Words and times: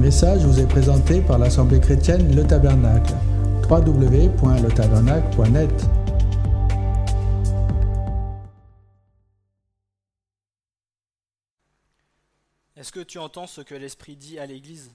message 0.00 0.44
vous 0.46 0.58
est 0.58 0.66
présenté 0.66 1.20
par 1.20 1.38
l'Assemblée 1.38 1.78
chrétienne 1.78 2.34
Le 2.34 2.42
Tabernacle. 2.42 3.12
www.letabernacle.net 3.68 5.70
Est-ce 12.76 12.92
que 12.92 13.00
tu 13.00 13.18
entends 13.18 13.46
ce 13.46 13.60
que 13.60 13.74
l'Esprit 13.74 14.16
dit 14.16 14.38
à 14.38 14.46
l'Église? 14.46 14.90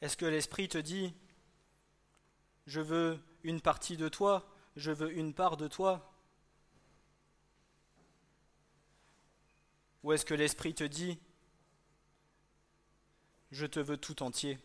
Est-ce 0.00 0.16
que 0.16 0.26
l'Esprit 0.26 0.68
te 0.68 0.78
dit, 0.78 1.12
je 2.68 2.80
veux 2.80 3.18
une 3.42 3.60
partie 3.60 3.96
de 3.96 4.08
toi, 4.08 4.53
je 4.76 4.90
veux 4.90 5.16
une 5.16 5.34
part 5.34 5.56
de 5.56 5.68
toi. 5.68 6.12
Ou 10.02 10.12
est-ce 10.12 10.24
que 10.24 10.34
l'Esprit 10.34 10.74
te 10.74 10.84
dit, 10.84 11.18
je 13.50 13.66
te 13.66 13.80
veux 13.80 13.96
tout 13.96 14.22
entier 14.22 14.58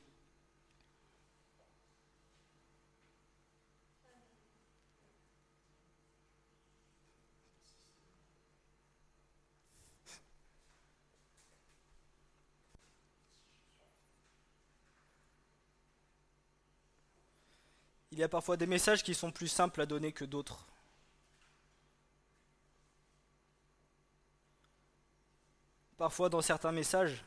Il 18.12 18.18
y 18.18 18.23
a 18.23 18.30
parfois 18.30 18.58
des 18.58 18.66
messages 18.66 19.04
qui 19.04 19.13
sont 19.13 19.31
plus 19.31 19.48
simples 19.48 19.81
à 19.81 19.86
donner 19.86 20.12
que 20.12 20.26
d'autres. 20.26 20.66
Parfois 25.97 26.30
dans 26.30 26.42
certains 26.42 26.72
messages, 26.72 27.23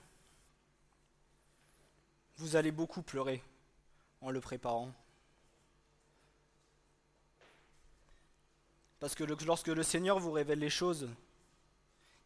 vous 2.38 2.56
allez 2.56 2.72
beaucoup 2.72 3.02
pleurer 3.02 3.42
en 4.20 4.30
le 4.30 4.40
préparant. 4.40 4.92
Parce 8.98 9.14
que 9.14 9.24
lorsque 9.24 9.68
le 9.68 9.82
Seigneur 9.82 10.18
vous 10.18 10.32
révèle 10.32 10.60
les 10.60 10.70
choses, 10.70 11.08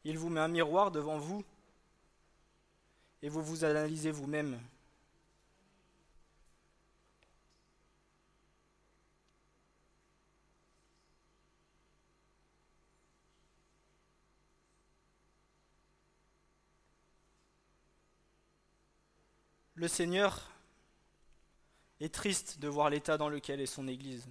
il 0.05 0.19
vous 0.19 0.29
met 0.29 0.41
un 0.41 0.49
miroir 0.49 0.91
devant 0.91 1.19
vous 1.19 1.43
et 3.23 3.29
vous 3.29 3.43
vous 3.43 3.65
analysez 3.65 4.11
vous-même 4.11 4.61
Le 19.77 19.89
Seigneur 19.89 20.51
est 22.01 22.13
triste 22.13 22.59
de 22.61 22.67
voir 22.67 22.89
l'état 22.89 23.19
dans 23.19 23.29
lequel 23.29 23.61
est 23.61 23.67
son 23.67 23.87
Église. 23.89 24.27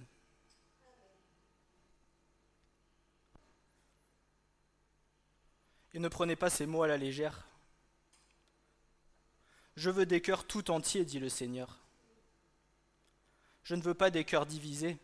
Et 5.94 6.00
ne 6.00 6.08
prenez 6.08 6.34
pas 6.34 6.50
ces 6.50 6.66
mots 6.66 6.82
à 6.82 6.88
la 6.88 6.96
légère. 6.96 7.46
Je 9.76 9.88
veux 9.88 10.04
des 10.04 10.20
cœurs 10.20 10.48
tout 10.48 10.72
entiers, 10.72 11.04
dit 11.04 11.20
le 11.20 11.28
Seigneur. 11.28 11.78
Je 13.62 13.76
ne 13.76 13.82
veux 13.82 13.94
pas 13.94 14.10
des 14.10 14.24
cœurs 14.24 14.46
divisés. 14.46 14.98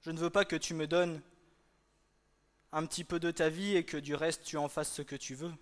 Je 0.00 0.10
ne 0.10 0.18
veux 0.18 0.30
pas 0.30 0.44
que 0.44 0.56
tu 0.56 0.74
me 0.74 0.88
donnes 0.88 1.22
un 2.72 2.84
petit 2.84 3.04
peu 3.04 3.20
de 3.20 3.30
ta 3.30 3.48
vie 3.48 3.76
et 3.76 3.84
que 3.84 3.96
du 3.96 4.16
reste 4.16 4.42
tu 4.42 4.56
en 4.56 4.68
fasses 4.68 4.92
ce 4.92 5.02
que 5.02 5.16
tu 5.16 5.36
veux. 5.36 5.52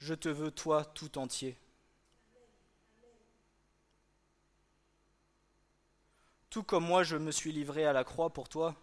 Je 0.00 0.14
te 0.14 0.28
veux 0.28 0.50
toi 0.50 0.84
tout 0.84 1.18
entier. 1.18 1.56
Tout 6.48 6.62
comme 6.62 6.84
moi 6.84 7.02
je 7.02 7.16
me 7.16 7.30
suis 7.30 7.52
livré 7.52 7.84
à 7.84 7.92
la 7.92 8.02
croix 8.02 8.30
pour 8.30 8.48
toi, 8.48 8.74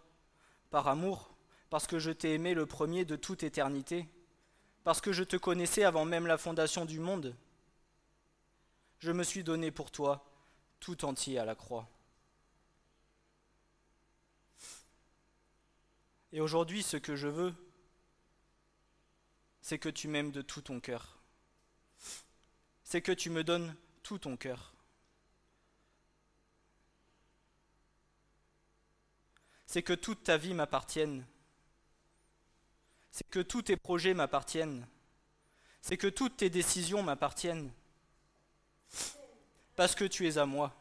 par 0.70 0.88
amour, 0.88 1.34
parce 1.70 1.86
que 1.86 1.98
je 1.98 2.10
t'ai 2.10 2.34
aimé 2.34 2.54
le 2.54 2.66
premier 2.66 3.04
de 3.04 3.16
toute 3.16 3.42
éternité, 3.42 4.08
parce 4.84 5.00
que 5.00 5.12
je 5.12 5.24
te 5.24 5.36
connaissais 5.36 5.84
avant 5.84 6.04
même 6.04 6.26
la 6.26 6.38
fondation 6.38 6.84
du 6.84 7.00
monde. 7.00 7.36
Je 9.00 9.12
me 9.12 9.22
suis 9.22 9.44
donné 9.44 9.70
pour 9.70 9.90
toi 9.90 10.24
tout 10.80 11.04
entier 11.04 11.38
à 11.38 11.44
la 11.44 11.54
croix. 11.54 11.88
Et 16.32 16.40
aujourd'hui, 16.40 16.82
ce 16.82 16.96
que 16.96 17.16
je 17.16 17.28
veux, 17.28 17.54
c'est 19.60 19.78
que 19.78 19.88
tu 19.88 20.08
m'aimes 20.08 20.30
de 20.30 20.42
tout 20.42 20.62
ton 20.62 20.80
cœur. 20.80 21.18
C'est 22.84 23.02
que 23.02 23.12
tu 23.12 23.30
me 23.30 23.44
donnes 23.44 23.76
tout 24.02 24.18
ton 24.18 24.36
cœur. 24.36 24.72
C'est 29.66 29.82
que 29.82 29.92
toute 29.92 30.24
ta 30.24 30.38
vie 30.38 30.54
m'appartienne. 30.54 31.26
C'est 33.10 33.28
que 33.28 33.40
tous 33.40 33.62
tes 33.62 33.76
projets 33.76 34.14
m'appartiennent. 34.14 34.86
C'est 35.82 35.98
que 35.98 36.06
toutes 36.06 36.38
tes 36.38 36.50
décisions 36.50 37.02
m'appartiennent. 37.02 37.70
Parce 39.76 39.94
que 39.94 40.04
tu 40.04 40.26
es 40.26 40.38
à 40.38 40.46
moi. 40.46 40.74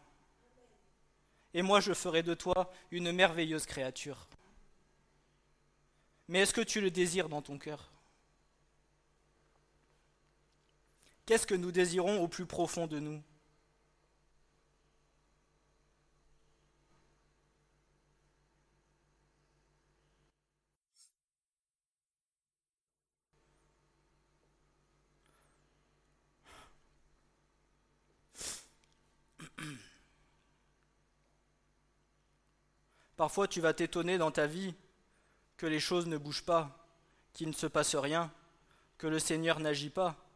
Et 1.53 1.61
moi, 1.61 1.81
je 1.81 1.93
ferai 1.93 2.23
de 2.23 2.33
toi 2.33 2.71
une 2.91 3.11
merveilleuse 3.11 3.65
créature. 3.65 4.27
Mais 6.27 6.39
est-ce 6.39 6.53
que 6.53 6.61
tu 6.61 6.81
le 6.81 6.91
désires 6.91 7.29
dans 7.29 7.41
ton 7.41 7.57
cœur? 7.57 7.91
Qu'est-ce 11.27 11.45
que 11.45 11.55
nous 11.55 11.73
désirons 11.73 12.21
au 12.23 12.29
plus 12.29 12.45
profond 12.45 12.87
de 12.87 12.99
nous? 12.99 13.21
Parfois 33.17 33.49
tu 33.49 33.59
vas 33.59 33.73
t'étonner 33.73 34.17
dans 34.17 34.31
ta 34.31 34.47
vie 34.47 34.73
que 35.57 35.65
les 35.65 35.81
choses 35.81 36.07
ne 36.07 36.17
bougent 36.17 36.45
pas, 36.45 36.87
qu'il 37.33 37.49
ne 37.49 37.53
se 37.53 37.67
passe 37.67 37.95
rien, 37.95 38.31
que 38.97 39.07
le 39.07 39.19
Seigneur 39.19 39.59
n'agit 39.59 39.89
pas. 39.89 40.26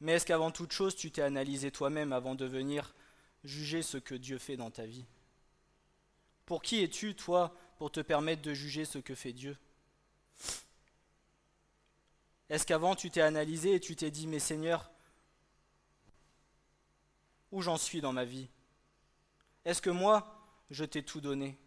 Mais 0.00 0.12
est-ce 0.12 0.26
qu'avant 0.26 0.50
toute 0.50 0.72
chose, 0.72 0.96
tu 0.96 1.10
t'es 1.10 1.22
analysé 1.22 1.70
toi-même 1.70 2.12
avant 2.12 2.34
de 2.34 2.46
venir 2.46 2.94
juger 3.44 3.82
ce 3.82 3.98
que 3.98 4.14
Dieu 4.14 4.38
fait 4.38 4.56
dans 4.56 4.70
ta 4.70 4.86
vie? 4.86 5.04
Pour 6.46 6.62
qui 6.62 6.82
es-tu, 6.82 7.14
toi, 7.14 7.54
pour 7.78 7.92
te 7.92 8.00
permettre 8.00 8.42
de 8.42 8.54
juger 8.54 8.84
ce 8.84 8.98
que 8.98 9.14
fait 9.14 9.32
Dieu? 9.32 9.56
Est-ce 12.48 12.66
qu'avant 12.66 12.96
tu 12.96 13.10
t'es 13.10 13.20
analysé 13.20 13.74
et 13.74 13.80
tu 13.80 13.94
t'es 13.94 14.10
dit, 14.10 14.26
mais 14.26 14.40
Seigneur, 14.40 14.90
où 17.52 17.62
j'en 17.62 17.76
suis 17.76 18.00
dans 18.00 18.12
ma 18.12 18.24
vie? 18.24 18.48
Est-ce 19.64 19.82
que 19.82 19.90
moi, 19.90 20.46
je 20.70 20.84
t'ai 20.84 21.02
tout 21.02 21.20
donné? 21.20 21.58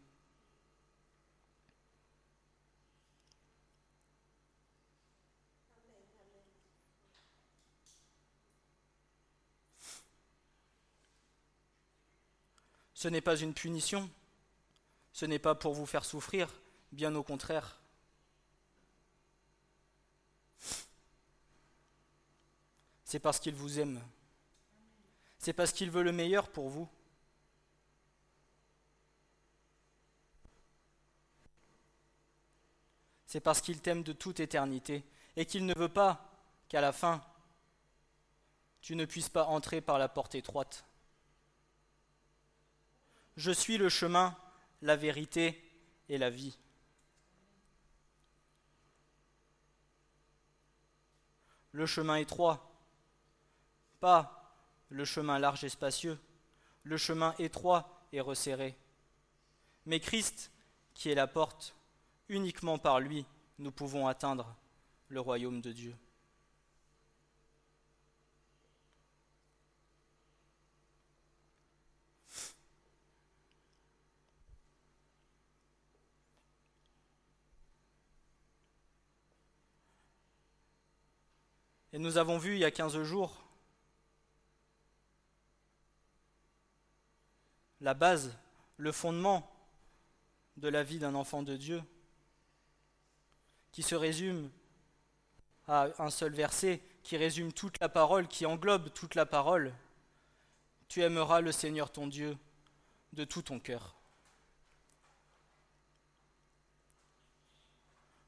Ce 13.04 13.10
n'est 13.10 13.20
pas 13.20 13.36
une 13.36 13.54
punition, 13.54 14.10
ce 15.12 15.26
n'est 15.26 15.38
pas 15.38 15.56
pour 15.56 15.74
vous 15.74 15.86
faire 15.86 16.06
souffrir, 16.06 16.48
bien 16.94 17.14
au 17.16 17.22
contraire. 17.22 17.82
C'est 23.04 23.20
parce 23.20 23.42
qu'il 23.42 23.56
vous 23.56 23.78
aime. 23.78 24.02
C'est 25.38 25.52
parce 25.52 25.74
qu'il 25.74 25.92
veut 25.92 26.04
le 26.04 26.14
meilleur 26.14 26.48
pour 26.48 26.70
vous. 26.70 26.88
C'est 33.26 33.42
parce 33.42 33.60
qu'il 33.60 33.82
t'aime 33.82 34.04
de 34.04 34.14
toute 34.14 34.40
éternité 34.40 35.04
et 35.36 35.46
qu'il 35.46 35.66
ne 35.66 35.78
veut 35.78 35.90
pas 35.90 36.32
qu'à 36.70 36.80
la 36.80 36.94
fin, 36.94 37.22
tu 38.80 38.96
ne 38.96 39.04
puisses 39.04 39.28
pas 39.28 39.44
entrer 39.44 39.82
par 39.82 40.00
la 40.00 40.08
porte 40.08 40.36
étroite. 40.36 40.86
Je 43.36 43.52
suis 43.52 43.78
le 43.78 43.90
chemin, 43.90 44.38
la 44.82 44.96
vérité 44.96 45.62
et 46.10 46.18
la 46.18 46.30
vie. 46.30 46.58
Le 51.72 51.86
chemin 51.86 52.18
étroit, 52.18 52.72
pas 54.00 54.44
le 54.90 55.06
chemin 55.06 55.40
large 55.40 55.64
et 55.64 55.70
spacieux. 55.70 56.20
le 56.84 56.98
chemin 56.98 57.34
étroit 57.40 58.08
et 58.12 58.20
resserré. 58.20 58.78
Mais 59.86 60.00
Christ, 60.00 60.52
qui 60.94 61.10
est 61.10 61.16
la 61.16 61.28
porte, 61.28 61.76
uniquement 62.28 62.78
par 62.78 63.00
lui, 63.00 63.26
nous 63.58 63.72
pouvons 63.72 64.08
atteindre 64.08 64.56
le 65.08 65.22
royaume 65.22 65.62
de 65.62 65.72
Dieu. 65.72 65.96
Et 81.94 82.00
nous 82.00 82.18
avons 82.18 82.40
vu 82.40 82.54
il 82.54 82.60
y 82.60 82.66
a 82.66 82.72
15 82.72 83.04
jours 83.04 83.44
la 87.82 87.94
base, 87.94 88.36
le 88.78 88.92
fondement 88.92 89.52
de 90.58 90.70
la 90.70 90.84
vie 90.84 91.00
d'un 91.00 91.16
enfant 91.16 91.44
de 91.44 91.56
Dieu, 91.56 91.84
qui 93.72 93.84
se 93.84 93.94
résume 93.94 94.50
à 95.68 95.90
un 96.00 96.10
seul 96.10 96.34
verset, 96.34 96.82
qui 97.04 97.18
résume 97.18 97.52
toute 97.52 97.80
la 97.80 97.90
parole, 97.90 98.28
qui 98.28 98.46
englobe 98.46 98.92
toute 98.94 99.16
la 99.16 99.26
parole. 99.26 99.74
Tu 100.88 101.02
aimeras 101.02 101.42
le 101.42 101.52
Seigneur 101.52 101.92
ton 101.92 102.08
Dieu 102.08 102.38
de 103.12 103.26
tout 103.26 103.42
ton 103.42 103.60
cœur, 103.60 103.96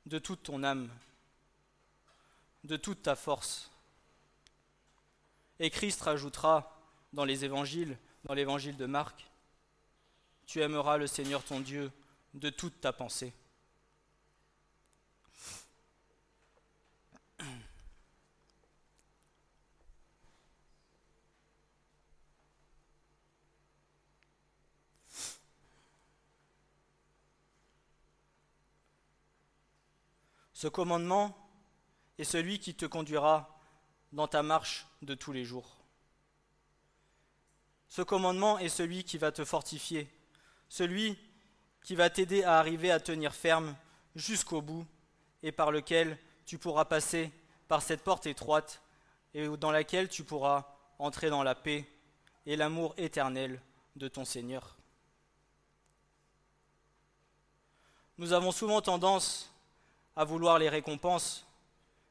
de 0.06 0.20
toute 0.20 0.44
ton 0.44 0.64
âme, 0.64 0.90
de 2.66 2.78
toute 2.78 3.04
ta 3.04 3.16
force. 3.16 3.72
Et 5.60 5.70
Christ 5.70 6.02
rajoutera 6.02 6.82
dans 7.14 7.26
les 7.26 7.46
évangiles, 7.46 7.98
dans 8.26 8.34
l'évangile 8.34 8.76
de 8.76 8.86
Marc, 8.86 9.30
tu 10.46 10.62
aimeras 10.62 10.98
le 10.98 11.08
Seigneur 11.08 11.44
ton 11.44 11.60
Dieu 11.60 11.92
de 12.34 12.50
toute 12.50 12.82
ta 12.82 12.92
pensée. 12.92 13.34
Ce 30.54 30.68
commandement 30.68 31.45
est 32.18 32.24
celui 32.24 32.60
qui 32.60 32.76
te 32.76 32.86
conduira 32.86 33.60
dans 34.12 34.28
ta 34.28 34.44
marche 34.44 34.88
de 35.02 35.14
tous 35.14 35.34
les 35.34 35.44
jours. 35.44 35.78
Ce 37.90 38.02
commandement 38.02 38.60
est 38.60 38.70
celui 38.70 39.04
qui 39.04 39.18
va 39.18 39.32
te 39.32 39.46
fortifier, 39.46 40.10
celui 40.70 41.18
qui 41.84 41.96
va 41.96 42.10
t'aider 42.10 42.44
à 42.44 42.58
arriver 42.58 42.92
à 42.92 43.00
tenir 43.00 43.34
ferme 43.34 43.76
jusqu'au 44.16 44.62
bout 44.62 44.86
et 45.44 45.52
par 45.52 45.72
lequel 45.72 46.18
tu 46.46 46.58
pourras 46.58 46.86
passer 46.86 47.32
par 47.68 47.82
cette 47.82 48.04
porte 48.04 48.26
étroite 48.26 48.82
et 49.34 49.48
dans 49.58 49.72
laquelle 49.72 50.10
tu 50.10 50.24
pourras 50.24 50.66
entrer 51.00 51.30
dans 51.30 51.44
la 51.44 51.56
paix 51.56 51.88
et 52.46 52.56
l'amour 52.56 52.94
éternel 52.98 53.62
de 53.96 54.08
ton 54.08 54.26
Seigneur. 54.26 54.76
Nous 58.18 58.32
avons 58.34 58.52
souvent 58.52 58.82
tendance 58.82 59.52
à 60.16 60.24
vouloir 60.24 60.58
les 60.58 60.70
récompenses 60.70 61.46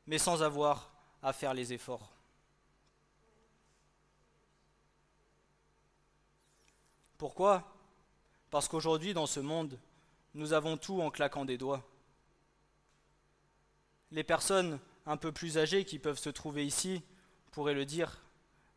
mais 0.07 0.19
sans 0.19 0.43
avoir 0.43 0.91
à 1.23 1.33
faire 1.33 1.55
les 1.55 1.73
efforts. 1.73 2.13
Pourquoi? 7.17 7.65
Parce 8.51 8.69
qu'aujourd'hui, 8.69 9.15
dans 9.15 9.27
ce 9.27 9.41
monde, 9.41 9.79
nous 10.35 10.53
avons 10.53 10.77
tout 10.77 11.01
en 11.01 11.11
claquant 11.11 11.45
des 11.45 11.57
doigts. 11.57 11.83
Les 14.11 14.25
personnes 14.25 14.79
un 15.07 15.17
peu 15.17 15.33
plus 15.33 15.59
âgées 15.59 15.85
qui 15.85 15.99
peuvent 15.99 16.19
se 16.19 16.31
trouver 16.31 16.67
ici 16.67 17.03
pourraient 17.53 17.75
le 17.75 17.85
dire. 17.85 18.21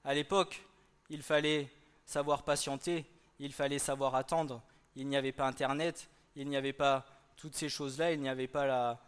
À 0.03 0.13
l'époque, 0.13 0.65
il 1.09 1.21
fallait 1.21 1.69
savoir 2.05 2.43
patienter, 2.43 3.05
il 3.39 3.53
fallait 3.53 3.79
savoir 3.79 4.15
attendre. 4.15 4.61
Il 4.95 5.07
n'y 5.07 5.17
avait 5.17 5.31
pas 5.31 5.47
Internet, 5.47 6.09
il 6.35 6.47
n'y 6.47 6.57
avait 6.57 6.73
pas 6.73 7.05
toutes 7.35 7.55
ces 7.55 7.69
choses-là, 7.69 8.13
il 8.13 8.21
n'y 8.21 8.29
avait 8.29 8.47
pas 8.47 8.65
la, 8.65 8.99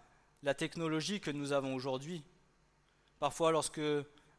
la 0.43 0.53
technologie 0.53 1.19
que 1.19 1.31
nous 1.31 1.51
avons 1.51 1.75
aujourd'hui. 1.75 2.23
Parfois, 3.19 3.51
lorsque, 3.51 3.81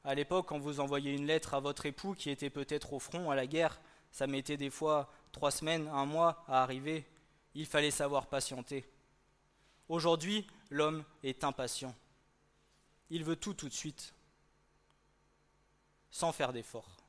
à 0.05 0.15
l'époque, 0.15 0.49
quand 0.49 0.59
vous 0.59 0.81
envoyiez 0.81 1.13
une 1.13 1.27
lettre 1.27 1.55
à 1.55 1.61
votre 1.61 1.87
époux 1.87 2.15
qui 2.15 2.31
était 2.31 2.51
peut-être 2.51 2.93
au 2.93 2.99
front, 2.99 3.31
à 3.31 3.35
la 3.35 3.47
guerre, 3.47 3.81
ça 4.11 4.27
mettait 4.27 4.57
des 4.57 4.71
fois 4.71 5.13
trois 5.33 5.51
semaines, 5.51 5.89
un 5.89 6.07
mois 6.07 6.45
à 6.49 6.63
arriver. 6.63 7.07
Il 7.55 7.67
fallait 7.67 7.91
savoir 7.91 8.27
patienter. 8.27 8.89
Aujourd'hui, 9.89 10.47
l'homme 10.71 11.05
est 11.23 11.45
impatient. 11.45 11.95
Il 13.11 13.25
veut 13.25 13.37
tout 13.37 13.55
tout 13.55 13.69
de 13.69 13.75
suite, 13.75 14.15
sans 16.11 16.33
faire 16.33 16.53
d'efforts. 16.53 17.00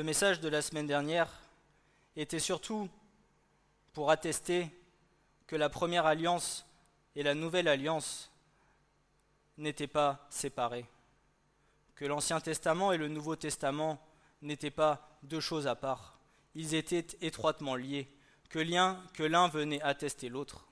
Le 0.00 0.04
message 0.04 0.40
de 0.40 0.48
la 0.48 0.62
semaine 0.62 0.86
dernière 0.86 1.28
était 2.16 2.38
surtout 2.38 2.88
pour 3.92 4.10
attester 4.10 4.66
que 5.46 5.56
la 5.56 5.68
première 5.68 6.06
alliance 6.06 6.64
et 7.16 7.22
la 7.22 7.34
nouvelle 7.34 7.68
alliance 7.68 8.30
n'étaient 9.58 9.86
pas 9.86 10.26
séparées, 10.30 10.86
que 11.96 12.06
l'Ancien 12.06 12.40
Testament 12.40 12.92
et 12.92 12.96
le 12.96 13.08
Nouveau 13.08 13.36
Testament 13.36 14.02
n'étaient 14.40 14.70
pas 14.70 15.18
deux 15.22 15.38
choses 15.38 15.66
à 15.66 15.74
part, 15.74 16.18
ils 16.54 16.74
étaient 16.74 17.06
étroitement 17.20 17.76
liés, 17.76 18.08
que 18.48 18.58
l'un 18.58 19.48
venait 19.48 19.82
attester 19.82 20.30
l'autre. 20.30 20.64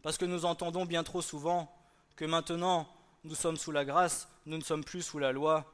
Parce 0.00 0.16
que 0.16 0.24
nous 0.24 0.46
entendons 0.46 0.86
bien 0.86 1.04
trop 1.04 1.20
souvent 1.20 1.70
que 2.16 2.24
maintenant 2.24 2.88
nous 3.22 3.34
sommes 3.34 3.58
sous 3.58 3.70
la 3.70 3.84
grâce, 3.84 4.30
nous 4.46 4.56
ne 4.56 4.64
sommes 4.64 4.82
plus 4.82 5.02
sous 5.02 5.18
la 5.18 5.32
loi, 5.32 5.70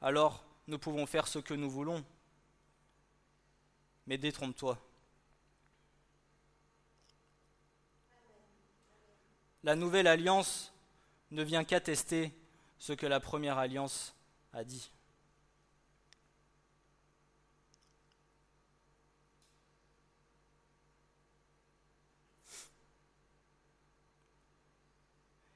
alors 0.00 0.44
nous 0.72 0.78
pouvons 0.78 1.04
faire 1.04 1.28
ce 1.28 1.38
que 1.38 1.52
nous 1.52 1.70
voulons. 1.70 2.02
Mais 4.06 4.16
détrompe-toi. 4.16 4.78
La 9.64 9.76
nouvelle 9.76 10.06
alliance 10.06 10.72
ne 11.30 11.42
vient 11.42 11.62
qu'attester 11.62 12.32
ce 12.78 12.94
que 12.94 13.06
la 13.06 13.20
première 13.20 13.58
alliance 13.58 14.14
a 14.54 14.64
dit. 14.64 14.90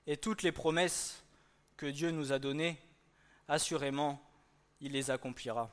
Et 0.06 0.18
toutes 0.18 0.42
les 0.42 0.52
promesses 0.52 1.24
que 1.78 1.86
Dieu 1.86 2.10
nous 2.10 2.32
a 2.32 2.38
données, 2.38 2.78
assurément, 3.48 4.25
il 4.80 4.92
les 4.92 5.10
accomplira. 5.10 5.70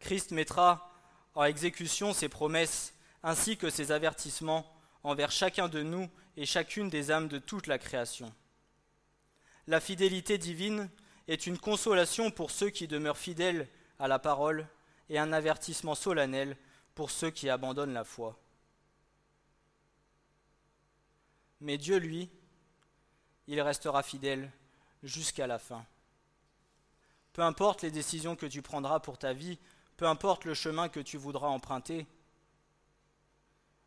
Christ 0.00 0.30
mettra 0.32 0.92
en 1.34 1.44
exécution 1.44 2.12
ses 2.12 2.28
promesses 2.28 2.94
ainsi 3.22 3.56
que 3.56 3.70
ses 3.70 3.92
avertissements 3.92 4.66
envers 5.02 5.30
chacun 5.30 5.68
de 5.68 5.82
nous 5.82 6.08
et 6.36 6.46
chacune 6.46 6.90
des 6.90 7.10
âmes 7.10 7.28
de 7.28 7.38
toute 7.38 7.66
la 7.66 7.78
création. 7.78 8.32
La 9.66 9.80
fidélité 9.80 10.38
divine 10.38 10.88
est 11.28 11.46
une 11.46 11.58
consolation 11.58 12.30
pour 12.30 12.50
ceux 12.50 12.70
qui 12.70 12.86
demeurent 12.86 13.18
fidèles 13.18 13.68
à 13.98 14.06
la 14.06 14.18
parole 14.18 14.68
et 15.08 15.18
un 15.18 15.32
avertissement 15.32 15.94
solennel 15.94 16.56
pour 16.94 17.10
ceux 17.10 17.30
qui 17.30 17.48
abandonnent 17.50 17.92
la 17.92 18.04
foi. 18.04 18.38
Mais 21.60 21.78
Dieu, 21.78 21.96
lui, 21.96 22.30
il 23.46 23.60
restera 23.60 24.02
fidèle 24.02 24.50
jusqu'à 25.02 25.46
la 25.46 25.58
fin. 25.58 25.84
Peu 27.36 27.42
importe 27.42 27.82
les 27.82 27.90
décisions 27.90 28.34
que 28.34 28.46
tu 28.46 28.62
prendras 28.62 28.98
pour 28.98 29.18
ta 29.18 29.34
vie, 29.34 29.58
peu 29.98 30.06
importe 30.06 30.46
le 30.46 30.54
chemin 30.54 30.88
que 30.88 31.00
tu 31.00 31.18
voudras 31.18 31.48
emprunter, 31.48 32.06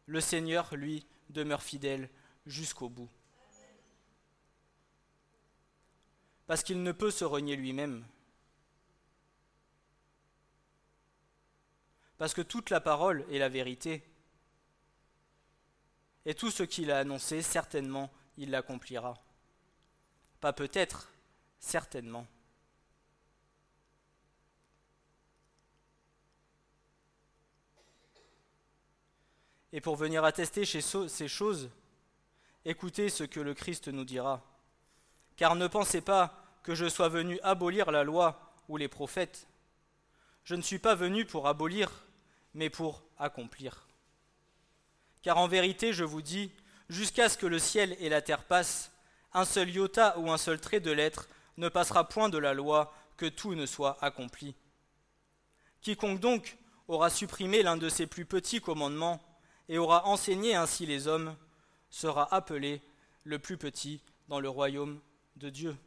le 0.05 0.21
Seigneur, 0.21 0.75
lui, 0.75 1.07
demeure 1.31 1.63
fidèle 1.63 2.11
jusqu'au 2.45 2.89
bout. 2.89 3.09
Parce 6.45 6.61
qu'il 6.61 6.83
ne 6.83 6.91
peut 6.91 7.09
se 7.09 7.25
renier 7.25 7.55
lui-même. 7.55 8.05
Parce 12.19 12.35
que 12.35 12.43
toute 12.43 12.69
la 12.69 12.81
parole 12.81 13.25
est 13.31 13.39
la 13.39 13.49
vérité. 13.49 14.07
Et 16.27 16.35
tout 16.35 16.51
ce 16.51 16.61
qu'il 16.61 16.91
a 16.91 16.99
annoncé, 16.99 17.41
certainement, 17.41 18.11
il 18.37 18.51
l'accomplira. 18.51 19.17
Pas 20.39 20.53
peut-être, 20.53 21.11
certainement. 21.59 22.27
Et 29.71 29.81
pour 29.81 29.95
venir 29.95 30.23
attester 30.23 30.65
ces 30.65 31.27
choses, 31.27 31.69
écoutez 32.65 33.09
ce 33.09 33.23
que 33.23 33.39
le 33.39 33.53
Christ 33.53 33.87
nous 33.87 34.05
dira. 34.05 34.41
Car 35.35 35.55
ne 35.55 35.67
pensez 35.67 36.01
pas 36.01 36.35
que 36.63 36.75
je 36.75 36.89
sois 36.89 37.09
venu 37.09 37.39
abolir 37.43 37.91
la 37.91 38.03
loi 38.03 38.53
ou 38.67 38.77
les 38.77 38.87
prophètes. 38.87 39.47
Je 40.43 40.55
ne 40.55 40.61
suis 40.61 40.79
pas 40.79 40.95
venu 40.95 41.25
pour 41.25 41.47
abolir, 41.47 41.91
mais 42.53 42.69
pour 42.69 43.03
accomplir. 43.17 43.87
Car 45.21 45.37
en 45.37 45.47
vérité, 45.47 45.93
je 45.93 46.03
vous 46.03 46.21
dis, 46.21 46.51
jusqu'à 46.89 47.29
ce 47.29 47.37
que 47.37 47.45
le 47.45 47.59
ciel 47.59 47.95
et 47.99 48.09
la 48.09 48.21
terre 48.21 48.43
passent, 48.43 48.91
un 49.33 49.45
seul 49.45 49.69
iota 49.69 50.17
ou 50.17 50.31
un 50.31 50.37
seul 50.37 50.59
trait 50.59 50.79
de 50.79 50.91
lettre 50.91 51.29
ne 51.57 51.69
passera 51.69 52.09
point 52.09 52.29
de 52.29 52.37
la 52.37 52.53
loi 52.53 52.93
que 53.17 53.27
tout 53.27 53.53
ne 53.53 53.65
soit 53.65 53.97
accompli. 54.01 54.55
Quiconque 55.81 56.19
donc 56.19 56.57
aura 56.87 57.09
supprimé 57.09 57.61
l'un 57.61 57.77
de 57.77 57.89
ces 57.89 58.07
plus 58.07 58.25
petits 58.25 58.61
commandements 58.61 59.21
et 59.69 59.77
aura 59.77 60.07
enseigné 60.07 60.55
ainsi 60.55 60.85
les 60.85 61.07
hommes 61.07 61.35
sera 61.89 62.33
appelé 62.33 62.81
le 63.23 63.39
plus 63.39 63.57
petit 63.57 64.01
dans 64.27 64.39
le 64.39 64.49
royaume 64.49 64.99
de 65.37 65.49
Dieu. 65.49 65.77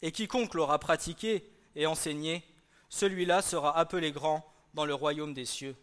Et 0.00 0.10
quiconque 0.10 0.54
l'aura 0.54 0.78
pratiqué 0.78 1.48
et 1.76 1.86
enseigné, 1.86 2.42
celui-là 2.88 3.42
sera 3.42 3.76
appelé 3.76 4.12
grand 4.12 4.44
dans 4.74 4.86
le 4.86 4.94
royaume 4.94 5.34
des 5.34 5.44
cieux. 5.44 5.76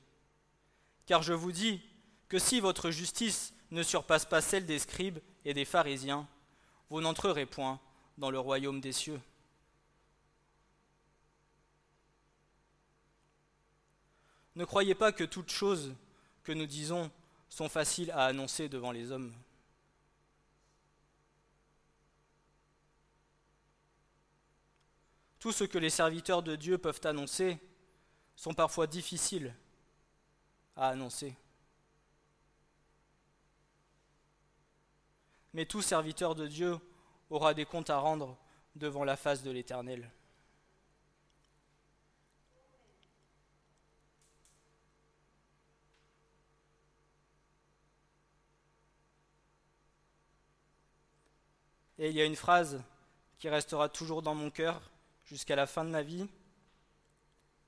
Car 1.06 1.22
je 1.22 1.34
vous 1.34 1.52
dis 1.52 1.82
que 2.28 2.40
si 2.40 2.60
votre 2.60 2.90
justice 2.90 3.54
ne 3.72 3.84
surpasse 3.84 4.26
pas 4.26 4.42
celle 4.42 4.66
des 4.66 4.80
scribes 4.80 5.20
et 5.44 5.54
des 5.54 5.66
pharisiens, 5.66 6.28
vous 6.90 7.02
n'entrerez 7.02 7.46
point 7.46 7.80
dans 8.18 8.32
le 8.32 8.40
royaume 8.40 8.82
des 8.82 8.92
cieux. 8.92 9.20
Ne 14.56 14.64
croyez 14.64 14.96
pas 14.96 15.12
que 15.12 15.24
toutes 15.24 15.52
choses 15.52 15.94
que 16.44 16.52
nous 16.52 16.66
disons 16.66 17.12
sont 17.50 17.68
faciles 17.68 18.12
à 18.12 18.26
annoncer 18.26 18.70
devant 18.70 18.92
les 18.92 19.12
hommes. 19.12 19.34
Tout 25.40 25.52
ce 25.52 25.64
que 25.64 25.78
les 25.78 25.90
serviteurs 25.90 26.42
de 26.42 26.56
Dieu 26.56 26.78
peuvent 26.78 27.02
annoncer 27.04 27.60
sont 28.36 28.54
parfois 28.54 28.88
difficiles 28.88 29.54
à 30.76 30.90
annoncer. 30.90 31.36
Mais 35.54 35.66
tout 35.66 35.82
serviteur 35.82 36.36
de 36.36 36.48
Dieu 36.48 36.78
aura 37.30 37.54
des 37.54 37.66
comptes 37.66 37.90
à 37.90 37.98
rendre 37.98 38.38
devant 38.76 39.04
la 39.04 39.16
face 39.16 39.44
de 39.44 39.52
l'Éternel. 39.52 40.10
Et 51.98 52.10
il 52.10 52.16
y 52.16 52.22
a 52.22 52.26
une 52.26 52.36
phrase 52.36 52.84
qui 53.38 53.50
restera 53.50 53.90
toujours 53.90 54.22
dans 54.22 54.36
mon 54.36 54.50
cœur 54.50 54.82
jusqu'à 55.24 55.56
la 55.56 55.68
fin 55.68 55.86
de 55.86 55.90
ma 55.90 56.02
vie. 56.02 56.28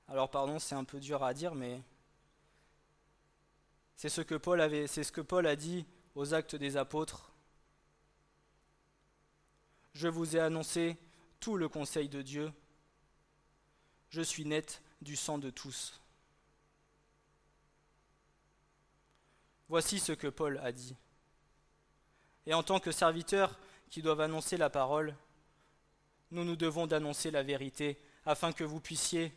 Alors 0.06 0.30
pardon, 0.30 0.58
c'est 0.58 0.74
un 0.74 0.84
peu 0.84 1.00
dur 1.00 1.22
à 1.22 1.34
dire, 1.34 1.54
mais 1.54 1.82
c'est 3.96 4.08
ce 4.08 4.20
que 4.20 4.34
Paul 4.34 5.46
a 5.46 5.56
dit 5.56 5.86
aux 6.14 6.34
actes 6.34 6.56
des 6.56 6.76
apôtres. 6.76 7.32
Je 9.92 10.08
vous 10.08 10.36
ai 10.36 10.40
annoncé 10.40 10.96
tout 11.40 11.56
le 11.56 11.68
conseil 11.68 12.08
de 12.08 12.22
Dieu. 12.22 12.52
Je 14.10 14.22
suis 14.22 14.44
net 14.44 14.82
du 15.00 15.16
sang 15.16 15.38
de 15.38 15.50
tous. 15.50 16.00
Voici 19.68 19.98
ce 19.98 20.12
que 20.12 20.28
Paul 20.28 20.58
a 20.62 20.72
dit. 20.72 20.94
Et 22.46 22.54
en 22.54 22.62
tant 22.62 22.80
que 22.80 22.92
serviteur 22.92 23.58
qui 23.90 24.02
doivent 24.02 24.20
annoncer 24.20 24.56
la 24.56 24.70
parole, 24.70 25.14
nous 26.30 26.44
nous 26.44 26.56
devons 26.56 26.86
d'annoncer 26.86 27.30
la 27.30 27.42
vérité 27.42 27.98
afin 28.26 28.52
que 28.52 28.64
vous 28.64 28.80
puissiez, 28.80 29.32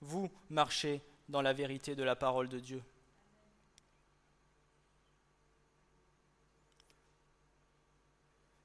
vous, 0.00 0.30
marcher 0.50 1.02
dans 1.28 1.42
la 1.42 1.52
vérité 1.52 1.96
de 1.96 2.02
la 2.02 2.14
parole 2.14 2.48
de 2.48 2.60
Dieu. 2.60 2.82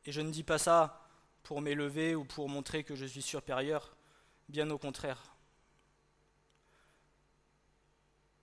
Et 0.06 0.12
je 0.12 0.22
ne 0.22 0.32
dis 0.32 0.44
pas 0.44 0.58
ça 0.58 1.08
pour 1.44 1.62
m'élever 1.62 2.16
ou 2.16 2.26
pour 2.26 2.50
montrer 2.50 2.84
que 2.84 2.96
je 2.96 3.06
suis 3.06 3.22
supérieur, 3.22 3.96
bien 4.50 4.70
au 4.70 4.78
contraire. 4.78 5.36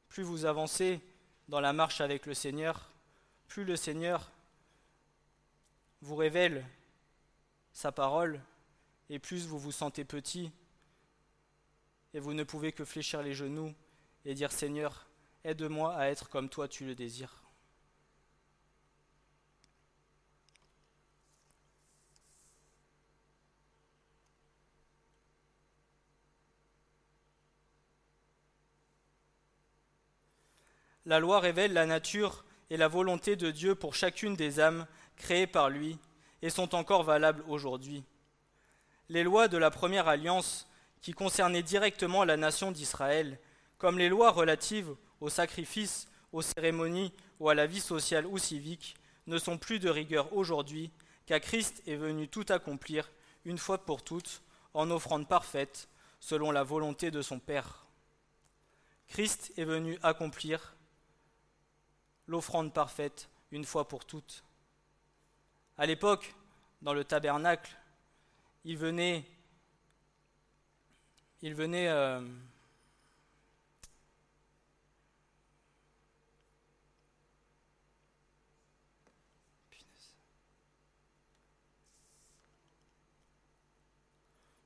Plus 0.08 0.22
vous 0.22 0.44
avancez 0.44 1.00
dans 1.48 1.60
la 1.60 1.72
marche 1.72 2.00
avec 2.00 2.26
le 2.26 2.34
Seigneur, 2.34 2.90
plus 3.46 3.64
le 3.64 3.76
Seigneur 3.76 4.30
vous 6.00 6.16
révèle 6.16 6.64
sa 7.78 7.92
parole, 7.92 8.40
et 9.08 9.20
plus 9.20 9.46
vous 9.46 9.56
vous 9.56 9.70
sentez 9.70 10.04
petit, 10.04 10.50
et 12.12 12.18
vous 12.18 12.34
ne 12.34 12.42
pouvez 12.42 12.72
que 12.72 12.84
fléchir 12.84 13.22
les 13.22 13.34
genoux 13.34 13.72
et 14.24 14.34
dire 14.34 14.50
Seigneur, 14.50 15.06
aide-moi 15.44 15.94
à 15.94 16.08
être 16.08 16.28
comme 16.28 16.48
toi 16.48 16.66
tu 16.66 16.84
le 16.84 16.96
désires. 16.96 17.44
La 31.06 31.20
loi 31.20 31.38
révèle 31.38 31.74
la 31.74 31.86
nature 31.86 32.44
et 32.70 32.76
la 32.76 32.88
volonté 32.88 33.36
de 33.36 33.52
Dieu 33.52 33.76
pour 33.76 33.94
chacune 33.94 34.34
des 34.34 34.58
âmes 34.58 34.84
créées 35.14 35.46
par 35.46 35.70
lui 35.70 36.00
et 36.42 36.50
sont 36.50 36.74
encore 36.74 37.02
valables 37.02 37.44
aujourd'hui. 37.48 38.04
Les 39.08 39.22
lois 39.22 39.48
de 39.48 39.58
la 39.58 39.70
première 39.70 40.08
alliance, 40.08 40.66
qui 41.00 41.12
concernaient 41.12 41.62
directement 41.62 42.24
la 42.24 42.36
nation 42.36 42.72
d'Israël, 42.72 43.38
comme 43.78 43.98
les 43.98 44.08
lois 44.08 44.30
relatives 44.30 44.94
aux 45.20 45.28
sacrifices, 45.28 46.08
aux 46.32 46.42
cérémonies 46.42 47.12
ou 47.40 47.48
à 47.48 47.54
la 47.54 47.66
vie 47.66 47.80
sociale 47.80 48.26
ou 48.26 48.38
civique, 48.38 48.96
ne 49.26 49.38
sont 49.38 49.58
plus 49.58 49.78
de 49.78 49.88
rigueur 49.88 50.32
aujourd'hui, 50.32 50.90
car 51.26 51.40
Christ 51.40 51.82
est 51.86 51.96
venu 51.96 52.28
tout 52.28 52.46
accomplir, 52.48 53.10
une 53.44 53.58
fois 53.58 53.78
pour 53.78 54.02
toutes, 54.02 54.42
en 54.74 54.90
offrande 54.90 55.28
parfaite, 55.28 55.88
selon 56.20 56.50
la 56.50 56.62
volonté 56.62 57.10
de 57.10 57.22
son 57.22 57.38
Père. 57.38 57.86
Christ 59.08 59.52
est 59.56 59.64
venu 59.64 59.98
accomplir 60.02 60.74
l'offrande 62.26 62.72
parfaite 62.72 63.28
une 63.50 63.64
fois 63.64 63.88
pour 63.88 64.04
toutes. 64.04 64.44
À 65.80 65.86
l'époque, 65.86 66.34
dans 66.82 66.92
le 66.92 67.04
tabernacle, 67.04 67.70
il 68.64 68.76
venait, 68.76 69.24
il 71.40 71.54
venait 71.54 71.86
euh, 71.88 72.20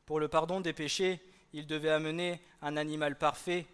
Pour 0.06 0.18
le 0.18 0.28
pardon 0.28 0.60
des 0.60 0.72
péchés, 0.72 1.22
il 1.52 1.66
devait 1.66 1.90
amener 1.90 2.42
un 2.60 2.76
animal 2.76 3.16
parfait. 3.16 3.66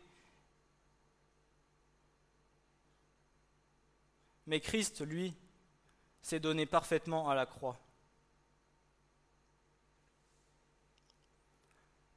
Mais 4.47 4.61
Christ, 4.61 5.01
lui, 5.05 5.35
s'est 6.29 6.41
donné 6.41 6.67
parfaitement 6.67 7.31
à 7.31 7.35
la 7.35 7.47
croix. 7.47 7.79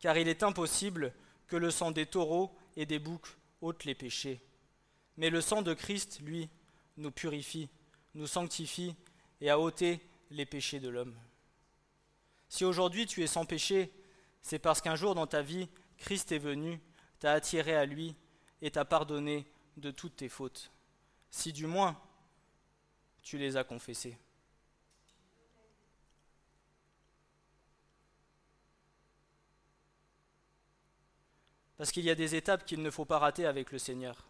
Car 0.01 0.17
il 0.17 0.27
est 0.27 0.43
impossible 0.43 1.13
que 1.47 1.55
le 1.55 1.71
sang 1.71 1.91
des 1.91 2.05
taureaux 2.05 2.53
et 2.75 2.85
des 2.85 2.99
boucs 2.99 3.37
ôte 3.61 3.85
les 3.85 3.95
péchés. 3.95 4.41
Mais 5.15 5.29
le 5.29 5.39
sang 5.39 5.61
de 5.61 5.73
Christ, 5.73 6.19
lui, 6.23 6.49
nous 6.97 7.11
purifie, 7.11 7.69
nous 8.13 8.27
sanctifie 8.27 8.95
et 9.39 9.49
a 9.49 9.57
ôté 9.57 10.01
les 10.29 10.45
péchés 10.45 10.81
de 10.81 10.89
l'homme. 10.89 11.17
Si 12.49 12.65
aujourd'hui 12.65 13.05
tu 13.05 13.23
es 13.23 13.27
sans 13.27 13.45
péché, 13.45 13.93
c'est 14.41 14.59
parce 14.59 14.81
qu'un 14.81 14.97
jour 14.97 15.15
dans 15.15 15.27
ta 15.27 15.41
vie, 15.41 15.69
Christ 15.97 16.33
est 16.33 16.37
venu, 16.37 16.81
t'a 17.19 17.31
attiré 17.31 17.77
à 17.77 17.85
lui 17.85 18.15
et 18.61 18.71
t'a 18.71 18.83
pardonné 18.83 19.47
de 19.77 19.89
toutes 19.89 20.17
tes 20.17 20.27
fautes. 20.27 20.69
Si 21.29 21.53
du 21.53 21.65
moins 21.65 21.97
tu 23.21 23.37
les 23.37 23.57
as 23.57 23.63
confessés. 23.63 24.17
Parce 31.77 31.91
qu'il 31.91 32.05
y 32.05 32.11
a 32.11 32.15
des 32.15 32.35
étapes 32.35 32.63
qu'il 32.63 32.83
ne 32.83 32.91
faut 32.91 33.05
pas 33.05 33.17
rater 33.17 33.45
avec 33.45 33.71
le 33.71 33.79
Seigneur. 33.79 34.27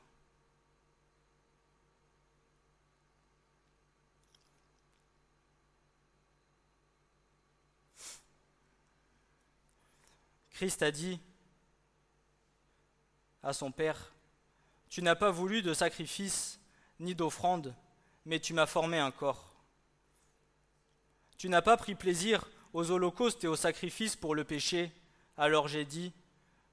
Christ 10.62 10.84
a 10.84 10.92
dit 10.92 11.20
à 13.44 13.52
son 13.52 13.72
Père, 13.72 14.14
Tu 14.90 15.02
n'as 15.02 15.16
pas 15.16 15.32
voulu 15.32 15.62
de 15.62 15.74
sacrifice 15.74 16.60
ni 17.00 17.16
d'offrande, 17.16 17.76
mais 18.26 18.40
tu 18.40 18.54
m'as 18.54 18.66
formé 18.66 18.98
un 19.00 19.12
corps. 19.12 19.54
Tu 21.38 21.50
n'as 21.50 21.62
pas 21.62 21.78
pris 21.78 21.96
plaisir 21.96 22.50
aux 22.74 22.92
holocaustes 22.92 23.44
et 23.44 23.48
aux 23.48 23.56
sacrifices 23.56 24.16
pour 24.16 24.36
le 24.36 24.44
péché, 24.44 24.92
alors 25.38 25.68
j'ai 25.68 25.86
dit, 25.86 26.14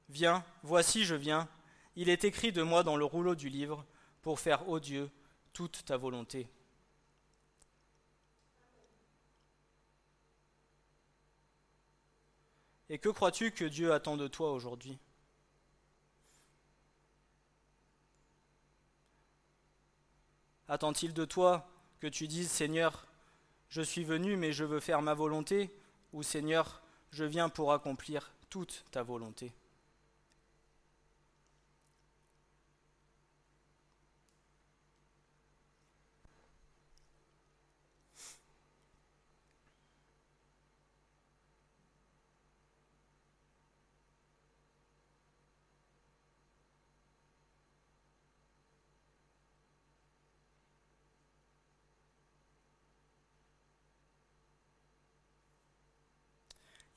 Viens, 0.08 0.44
voici 0.62 1.04
je 1.04 1.14
viens, 1.14 1.48
il 1.96 2.08
est 2.08 2.24
écrit 2.24 2.52
de 2.52 2.62
moi 2.62 2.82
dans 2.82 2.96
le 2.96 3.04
rouleau 3.04 3.34
du 3.34 3.48
livre, 3.48 3.84
pour 4.22 4.40
faire, 4.40 4.68
ô 4.68 4.80
Dieu, 4.80 5.10
toute 5.52 5.84
ta 5.84 5.96
volonté. 5.96 6.48
Et 12.90 12.98
que 12.98 13.10
crois-tu 13.10 13.52
que 13.52 13.64
Dieu 13.64 13.92
attend 13.92 14.16
de 14.16 14.28
toi 14.28 14.52
aujourd'hui? 14.52 14.98
Attend-il 20.68 21.14
de 21.14 21.24
toi 21.24 21.66
que 21.98 22.06
tu 22.06 22.28
dises 22.28 22.50
Seigneur, 22.50 23.06
je 23.70 23.80
suis 23.80 24.04
venu 24.04 24.36
mais 24.36 24.52
je 24.52 24.64
veux 24.64 24.80
faire 24.80 25.00
ma 25.00 25.14
volonté 25.14 25.70
ou 26.12 26.22
Seigneur, 26.22 26.82
je 27.10 27.24
viens 27.24 27.48
pour 27.48 27.72
accomplir 27.72 28.30
toute 28.50 28.84
ta 28.90 29.02
volonté? 29.02 29.52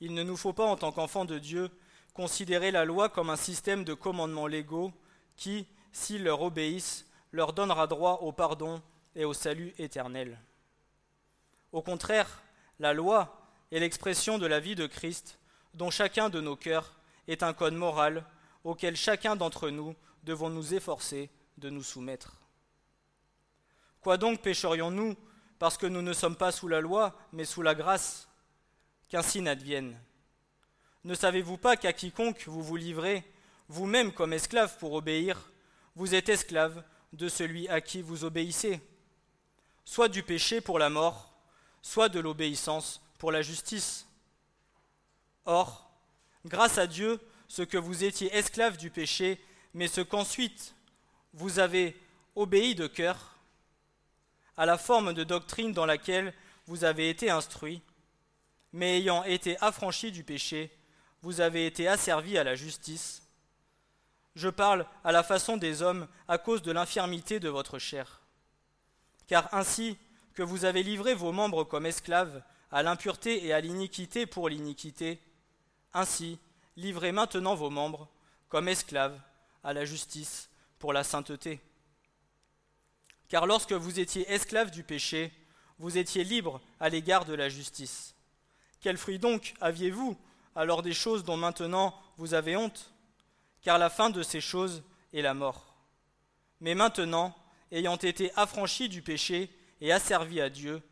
Il 0.04 0.14
ne 0.14 0.24
nous 0.24 0.36
faut 0.36 0.52
pas, 0.52 0.66
en 0.66 0.74
tant 0.74 0.90
qu'enfants 0.90 1.24
de 1.24 1.38
Dieu, 1.38 1.70
considérer 2.12 2.72
la 2.72 2.84
loi 2.84 3.08
comme 3.08 3.30
un 3.30 3.36
système 3.36 3.84
de 3.84 3.94
commandements 3.94 4.48
légaux 4.48 4.92
qui, 5.36 5.64
s'ils 5.92 6.24
leur 6.24 6.42
obéissent, 6.42 7.06
leur 7.30 7.52
donnera 7.52 7.86
droit 7.86 8.18
au 8.22 8.32
pardon 8.32 8.82
et 9.14 9.24
au 9.24 9.32
salut 9.32 9.72
éternel. 9.78 10.40
Au 11.70 11.82
contraire, 11.82 12.42
la 12.80 12.92
loi 12.92 13.46
est 13.70 13.78
l'expression 13.78 14.38
de 14.38 14.46
la 14.46 14.58
vie 14.58 14.74
de 14.74 14.88
Christ, 14.88 15.38
dont 15.72 15.90
chacun 15.90 16.30
de 16.30 16.40
nos 16.40 16.56
cœurs 16.56 16.96
est 17.28 17.44
un 17.44 17.52
code 17.52 17.74
moral 17.74 18.26
auquel 18.64 18.96
chacun 18.96 19.36
d'entre 19.36 19.70
nous 19.70 19.94
devons 20.24 20.50
nous 20.50 20.74
efforcer 20.74 21.30
de 21.58 21.70
nous 21.70 21.84
soumettre. 21.84 22.42
Quoi 24.00 24.16
donc 24.16 24.42
pécherions-nous 24.42 25.14
parce 25.60 25.78
que 25.78 25.86
nous 25.86 26.02
ne 26.02 26.12
sommes 26.12 26.34
pas 26.34 26.50
sous 26.50 26.66
la 26.66 26.80
loi, 26.80 27.16
mais 27.32 27.44
sous 27.44 27.62
la 27.62 27.76
grâce 27.76 28.28
qu'ainsi 29.12 29.42
n'advienne. 29.42 29.94
Ne 31.04 31.14
savez-vous 31.14 31.58
pas 31.58 31.76
qu'à 31.76 31.92
quiconque 31.92 32.44
vous 32.46 32.62
vous 32.62 32.76
livrez, 32.76 33.22
vous-même 33.68 34.10
comme 34.10 34.32
esclave 34.32 34.78
pour 34.78 34.94
obéir, 34.94 35.50
vous 35.96 36.14
êtes 36.14 36.30
esclave 36.30 36.82
de 37.12 37.28
celui 37.28 37.68
à 37.68 37.82
qui 37.82 38.00
vous 38.00 38.24
obéissez, 38.24 38.80
soit 39.84 40.08
du 40.08 40.22
péché 40.22 40.62
pour 40.62 40.78
la 40.78 40.88
mort, 40.88 41.30
soit 41.82 42.08
de 42.08 42.20
l'obéissance 42.20 43.02
pour 43.18 43.32
la 43.32 43.42
justice. 43.42 44.06
Or, 45.44 45.90
grâce 46.46 46.78
à 46.78 46.86
Dieu, 46.86 47.20
ce 47.48 47.60
que 47.60 47.76
vous 47.76 48.04
étiez 48.04 48.34
esclave 48.34 48.78
du 48.78 48.88
péché, 48.88 49.44
mais 49.74 49.88
ce 49.88 50.00
qu'ensuite 50.00 50.74
vous 51.34 51.58
avez 51.58 52.00
obéi 52.34 52.74
de 52.74 52.86
cœur, 52.86 53.36
à 54.56 54.64
la 54.64 54.78
forme 54.78 55.12
de 55.12 55.22
doctrine 55.22 55.74
dans 55.74 55.84
laquelle 55.84 56.32
vous 56.66 56.84
avez 56.84 57.10
été 57.10 57.28
instruit, 57.28 57.82
mais 58.72 58.98
ayant 58.98 59.24
été 59.24 59.56
affranchi 59.62 60.12
du 60.12 60.24
péché, 60.24 60.70
vous 61.22 61.40
avez 61.40 61.66
été 61.66 61.88
asservis 61.88 62.38
à 62.38 62.44
la 62.44 62.54
justice. 62.54 63.22
Je 64.34 64.48
parle 64.48 64.86
à 65.04 65.12
la 65.12 65.22
façon 65.22 65.56
des 65.56 65.82
hommes 65.82 66.08
à 66.26 66.38
cause 66.38 66.62
de 66.62 66.72
l'infirmité 66.72 67.38
de 67.38 67.48
votre 67.48 67.78
chair. 67.78 68.22
Car 69.26 69.52
ainsi 69.52 69.96
que 70.34 70.42
vous 70.42 70.64
avez 70.64 70.82
livré 70.82 71.14
vos 71.14 71.32
membres 71.32 71.64
comme 71.64 71.86
esclaves 71.86 72.42
à 72.70 72.82
l'impureté 72.82 73.44
et 73.44 73.52
à 73.52 73.60
l'iniquité 73.60 74.26
pour 74.26 74.48
l'iniquité, 74.48 75.20
ainsi 75.92 76.38
livrez 76.76 77.12
maintenant 77.12 77.54
vos 77.54 77.70
membres 77.70 78.08
comme 78.48 78.68
esclaves 78.68 79.18
à 79.62 79.72
la 79.72 79.84
justice 79.84 80.48
pour 80.78 80.92
la 80.92 81.04
sainteté. 81.04 81.60
Car 83.28 83.46
lorsque 83.46 83.72
vous 83.72 84.00
étiez 84.00 84.30
esclaves 84.30 84.70
du 84.70 84.82
péché, 84.82 85.32
vous 85.78 85.98
étiez 85.98 86.24
libres 86.24 86.60
à 86.80 86.88
l'égard 86.88 87.24
de 87.24 87.34
la 87.34 87.48
justice. 87.48 88.14
Quel 88.82 88.98
fruit 88.98 89.18
donc 89.18 89.54
aviez-vous 89.60 90.18
alors 90.54 90.82
des 90.82 90.92
choses 90.92 91.24
dont 91.24 91.36
maintenant 91.36 91.98
vous 92.18 92.34
avez 92.34 92.56
honte? 92.56 92.92
Car 93.62 93.78
la 93.78 93.88
fin 93.88 94.10
de 94.10 94.22
ces 94.22 94.40
choses 94.40 94.82
est 95.14 95.22
la 95.22 95.34
mort. 95.34 95.76
Mais 96.60 96.74
maintenant, 96.74 97.34
ayant 97.70 97.96
été 97.96 98.32
affranchis 98.36 98.88
du 98.88 99.00
péché 99.00 99.50
et 99.80 99.92
asservis 99.92 100.40
à 100.40 100.50
Dieu, 100.50 100.82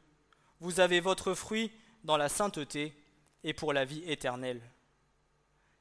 vous 0.61 0.79
avez 0.79 1.01
votre 1.01 1.35
fruit 1.35 1.73
dans 2.05 2.17
la 2.17 2.29
sainteté 2.29 2.97
et 3.43 3.55
pour 3.55 3.73
la 3.73 3.85
vie 3.85 4.05
éternelle. 4.07 4.63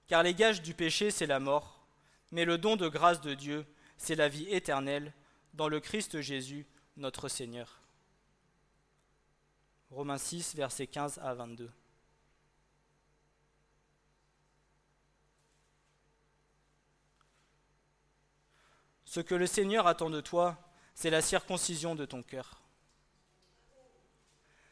Car 0.07 0.23
les 0.23 0.33
gages 0.33 0.63
du 0.63 0.73
péché, 0.73 1.11
c'est 1.11 1.27
la 1.27 1.39
mort, 1.39 1.85
mais 2.31 2.43
le 2.43 2.57
don 2.57 2.75
de 2.75 2.87
grâce 2.87 3.21
de 3.21 3.35
Dieu, 3.35 3.65
c'est 3.97 4.15
la 4.15 4.29
vie 4.29 4.47
éternelle 4.49 5.13
dans 5.53 5.67
le 5.67 5.79
Christ 5.79 6.21
Jésus, 6.21 6.65
notre 6.97 7.27
Seigneur. 7.27 7.79
Romains 9.91 10.17
6, 10.17 10.55
versets 10.55 10.87
15 10.87 11.19
à 11.19 11.35
22. 11.35 11.69
Ce 19.09 19.19
que 19.19 19.33
le 19.33 19.47
Seigneur 19.47 19.87
attend 19.87 20.11
de 20.11 20.21
toi, 20.21 20.55
c'est 20.93 21.09
la 21.09 21.23
circoncision 21.23 21.95
de 21.95 22.05
ton 22.05 22.21
cœur. 22.21 22.61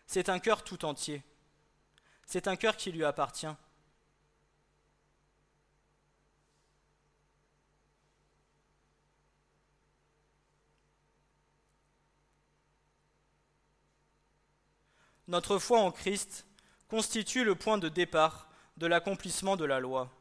C'est 0.06 0.30
un 0.30 0.38
cœur 0.38 0.64
tout 0.64 0.86
entier. 0.86 1.24
C'est 2.28 2.48
un 2.48 2.56
cœur 2.56 2.78
qui 2.78 2.92
lui 2.92 3.04
appartient. 3.04 3.48
Notre 15.28 15.58
foi 15.58 15.80
en 15.80 15.92
Christ 15.92 16.46
constitue 16.90 17.44
le 17.44 17.56
point 17.56 17.80
de 17.80 17.90
départ 17.90 18.52
de 18.78 18.86
l'accomplissement 18.86 19.56
de 19.56 19.66
la 19.66 19.80
loi. 19.80 20.12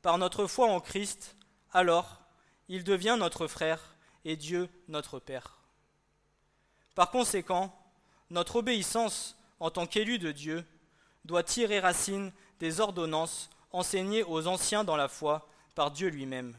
Par 0.00 0.16
notre 0.16 0.46
foi 0.46 0.68
en 0.68 0.80
Christ, 0.80 1.36
alors, 1.74 2.25
il 2.68 2.84
devient 2.84 3.16
notre 3.18 3.46
frère 3.46 3.94
et 4.24 4.36
Dieu 4.36 4.68
notre 4.88 5.18
Père. 5.18 5.58
Par 6.94 7.10
conséquent, 7.10 7.74
notre 8.30 8.56
obéissance 8.56 9.36
en 9.60 9.70
tant 9.70 9.86
qu'élu 9.86 10.18
de 10.18 10.32
Dieu 10.32 10.64
doit 11.24 11.42
tirer 11.42 11.80
racine 11.80 12.32
des 12.58 12.80
ordonnances 12.80 13.50
enseignées 13.72 14.24
aux 14.24 14.46
anciens 14.46 14.84
dans 14.84 14.96
la 14.96 15.08
foi 15.08 15.48
par 15.74 15.90
Dieu 15.90 16.08
lui-même. 16.08 16.56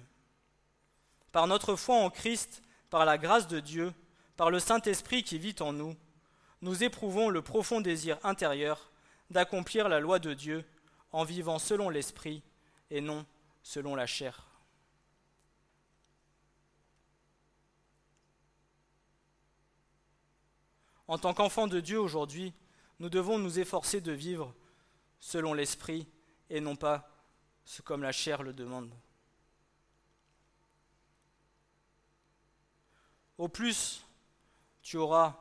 Par 1.31 1.47
notre 1.47 1.75
foi 1.75 1.95
en 1.95 2.09
Christ, 2.09 2.61
par 2.89 3.05
la 3.05 3.17
grâce 3.17 3.47
de 3.47 3.59
Dieu, 3.59 3.93
par 4.37 4.51
le 4.51 4.59
Saint-Esprit 4.59 5.23
qui 5.23 5.39
vit 5.39 5.55
en 5.59 5.73
nous, 5.73 5.95
nous 6.61 6.83
éprouvons 6.83 7.29
le 7.29 7.41
profond 7.41 7.81
désir 7.81 8.17
intérieur 8.23 8.91
d'accomplir 9.29 9.89
la 9.89 9.99
loi 9.99 10.19
de 10.19 10.33
Dieu 10.33 10.63
en 11.11 11.23
vivant 11.23 11.59
selon 11.59 11.89
l'Esprit 11.89 12.43
et 12.89 13.01
non 13.01 13.25
selon 13.63 13.95
la 13.95 14.05
chair. 14.05 14.46
En 21.07 21.17
tant 21.17 21.33
qu'enfants 21.33 21.67
de 21.67 21.79
Dieu 21.79 21.99
aujourd'hui, 21.99 22.53
nous 22.99 23.09
devons 23.09 23.37
nous 23.37 23.59
efforcer 23.59 24.01
de 24.01 24.11
vivre 24.11 24.53
selon 25.19 25.53
l'Esprit 25.53 26.07
et 26.49 26.59
non 26.59 26.75
pas 26.75 27.09
ce 27.65 27.81
comme 27.81 28.03
la 28.03 28.11
chair 28.11 28.43
le 28.43 28.53
demande. 28.53 28.91
Au 33.37 33.47
plus, 33.47 34.03
tu 34.81 34.97
auras 34.97 35.37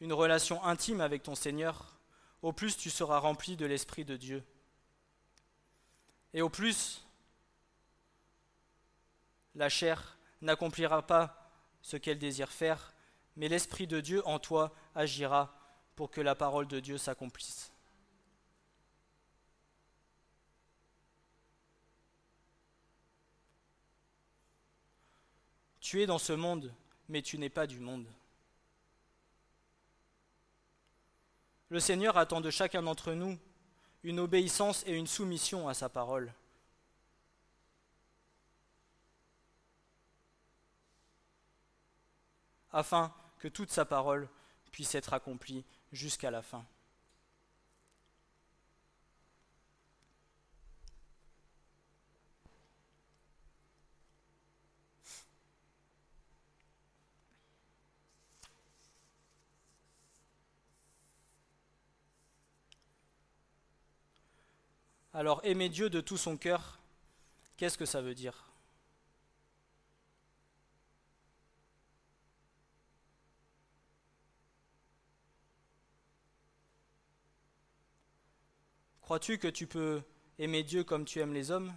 une 0.00 0.12
relation 0.12 0.62
intime 0.64 1.00
avec 1.00 1.22
ton 1.22 1.34
Seigneur, 1.34 1.98
au 2.42 2.52
plus 2.52 2.76
tu 2.76 2.90
seras 2.90 3.18
rempli 3.18 3.56
de 3.56 3.66
l'Esprit 3.66 4.04
de 4.04 4.16
Dieu. 4.16 4.44
Et 6.32 6.42
au 6.42 6.48
plus, 6.48 7.04
la 9.54 9.68
chair 9.68 10.18
n'accomplira 10.40 11.06
pas 11.06 11.50
ce 11.80 11.96
qu'elle 11.96 12.18
désire 12.18 12.50
faire, 12.50 12.93
mais 13.36 13.48
l'Esprit 13.48 13.86
de 13.86 14.00
Dieu 14.00 14.26
en 14.26 14.38
toi 14.38 14.72
agira 14.94 15.54
pour 15.96 16.10
que 16.10 16.20
la 16.20 16.34
parole 16.34 16.66
de 16.66 16.80
Dieu 16.80 16.98
s'accomplisse. 16.98 17.72
Tu 25.80 26.02
es 26.02 26.06
dans 26.06 26.18
ce 26.18 26.32
monde, 26.32 26.72
mais 27.08 27.22
tu 27.22 27.38
n'es 27.38 27.50
pas 27.50 27.66
du 27.66 27.78
monde. 27.78 28.06
Le 31.68 31.80
Seigneur 31.80 32.16
attend 32.16 32.40
de 32.40 32.50
chacun 32.50 32.82
d'entre 32.82 33.12
nous 33.12 33.38
une 34.02 34.20
obéissance 34.20 34.82
et 34.86 34.92
une 34.92 35.06
soumission 35.06 35.68
à 35.68 35.74
sa 35.74 35.88
parole. 35.88 36.32
Afin 42.72 43.14
que 43.44 43.48
toute 43.50 43.70
sa 43.70 43.84
parole 43.84 44.26
puisse 44.72 44.94
être 44.94 45.12
accomplie 45.12 45.66
jusqu'à 45.92 46.30
la 46.30 46.40
fin. 46.40 46.64
Alors 65.12 65.42
aimer 65.44 65.68
Dieu 65.68 65.90
de 65.90 66.00
tout 66.00 66.16
son 66.16 66.38
cœur, 66.38 66.78
qu'est-ce 67.58 67.76
que 67.76 67.84
ça 67.84 68.00
veut 68.00 68.14
dire? 68.14 68.53
Crois-tu 79.04 79.36
que 79.36 79.48
tu 79.48 79.66
peux 79.66 80.02
aimer 80.38 80.62
Dieu 80.62 80.82
comme 80.82 81.04
tu 81.04 81.20
aimes 81.20 81.34
les 81.34 81.50
hommes? 81.50 81.74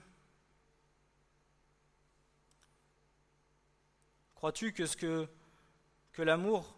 Crois-tu 4.35 4.71
que, 4.71 5.27
l'amour 6.17 6.73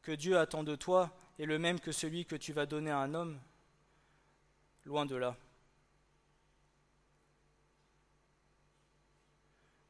que 0.00 0.12
Dieu 0.12 0.38
attend 0.38 0.64
de 0.64 0.74
toi 0.74 1.14
est 1.38 1.44
le 1.44 1.58
même 1.58 1.80
que 1.80 1.92
celui 1.92 2.24
que 2.24 2.34
tu 2.34 2.54
vas 2.54 2.64
donner 2.64 2.90
à 2.90 3.00
un 3.00 3.12
homme? 3.12 3.38
Loin 4.86 5.04
de 5.04 5.16
là. 5.16 5.36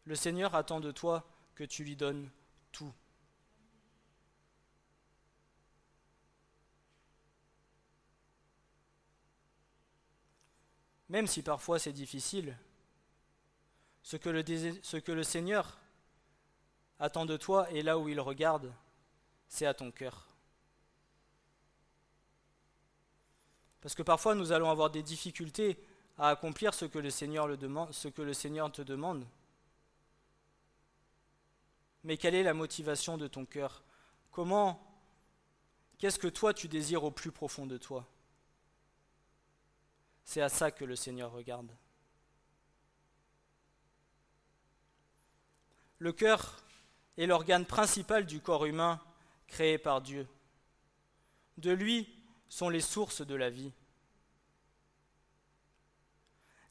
Le 0.07 0.17
Seigneur 0.17 0.57
attend 0.57 0.81
de 0.81 0.91
toi 0.91 1.25
que 1.55 1.63
tu 1.63 1.85
lui 1.85 1.95
donnes 1.95 2.29
tout. 2.73 2.93
Même 11.09 11.27
si 11.27 11.43
parfois 11.43 11.79
c'est 11.79 11.93
difficile, 11.93 12.57
ce 14.03 14.17
que, 14.17 15.13
le 15.13 15.23
Seigneur 15.23 15.79
attend 16.99 17.27
de 17.27 17.37
toi 17.37 17.71
et 17.71 17.83
là 17.83 17.99
où 17.99 18.09
il 18.09 18.21
regarde, 18.21 18.73
c'est 19.49 19.67
à 19.67 19.75
ton 19.75 19.91
cœur. 19.91 20.27
Parce 23.81 23.95
que 23.95 24.03
parfois 24.03 24.35
nous 24.35 24.53
allons 24.53 24.71
avoir 24.71 24.91
des 24.91 25.03
difficultés 25.03 25.79
à 26.19 26.29
accomplir 26.31 26.75
ce 26.75 26.85
que 26.85 26.99
le 26.99 27.11
Seigneur, 27.11 27.49
ce 27.91 28.09
que 28.09 28.23
le 28.23 28.35
Seigneur 28.35 28.71
te 28.73 28.83
demande. 28.83 29.27
Mais 32.05 32.17
quelle 32.17 32.35
est 32.35 32.43
la 32.43 32.55
motivation 32.55 33.19
de 33.19 33.29
ton 33.29 33.45
cœur? 33.45 33.83
Comment 34.31 34.85
Qu'est-ce 35.99 36.19
que 36.19 36.29
toi 36.29 36.55
tu 36.55 36.69
désires 36.69 37.03
au 37.03 37.11
plus 37.11 37.33
profond 37.33 37.67
de 37.67 37.77
toi? 37.77 38.07
C'est 40.31 40.43
à 40.43 40.51
ça 40.51 40.71
que 40.71 40.85
le 40.85 40.95
Seigneur 40.95 41.33
regarde. 41.33 41.75
Le 45.99 46.13
cœur 46.13 46.63
est 47.17 47.25
l'organe 47.25 47.65
principal 47.65 48.27
du 48.27 48.43
corps 48.43 48.67
humain 48.67 49.01
créé 49.47 49.79
par 49.79 50.03
Dieu. 50.03 50.29
De 51.57 51.71
lui 51.71 52.07
sont 52.51 52.69
les 52.69 52.83
sources 52.83 53.23
de 53.23 53.35
la 53.35 53.49
vie. 53.49 53.73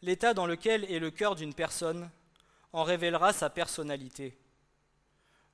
L'état 0.04 0.36
dans 0.36 0.46
lequel 0.46 0.84
est 0.84 1.00
le 1.00 1.10
cœur 1.10 1.34
d'une 1.34 1.56
personne 1.56 2.12
en 2.74 2.84
révélera 2.84 3.34
sa 3.34 3.50
personnalité. 3.50 4.38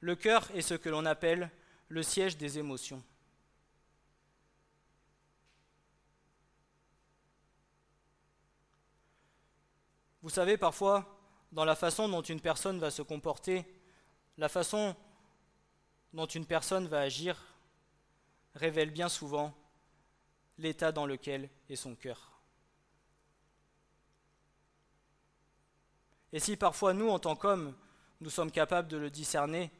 Le 0.02 0.18
cœur 0.18 0.52
est 0.54 0.62
ce 0.62 0.74
que 0.74 0.90
l'on 0.90 1.06
appelle 1.06 1.50
le 1.88 2.04
siège 2.04 2.36
des 2.36 2.60
émotions. 2.60 3.02
Vous 10.24 10.30
savez, 10.30 10.58
parfois, 10.58 11.20
dans 11.52 11.66
la 11.66 11.76
façon 11.76 12.08
dont 12.08 12.22
une 12.22 12.40
personne 12.40 12.80
va 12.80 12.92
se 12.92 13.02
comporter, 13.02 13.66
la 14.38 14.48
façon 14.48 14.96
dont 16.14 16.26
une 16.26 16.46
personne 16.46 16.88
va 16.88 17.02
agir, 17.02 17.38
révèle 18.56 18.92
bien 18.92 19.10
souvent 19.10 19.54
l'état 20.58 20.94
dans 20.94 21.06
lequel 21.06 21.50
est 21.68 21.76
son 21.76 21.94
cœur. 21.96 22.32
Et 26.32 26.40
si 26.40 26.56
parfois 26.56 26.94
nous, 26.94 27.10
en 27.10 27.20
tant 27.20 27.36
qu'hommes, 27.36 27.76
nous 28.22 28.30
sommes 28.30 28.52
capables 28.52 28.88
de 28.88 28.98
le 28.98 29.10
discerner, 29.10 29.72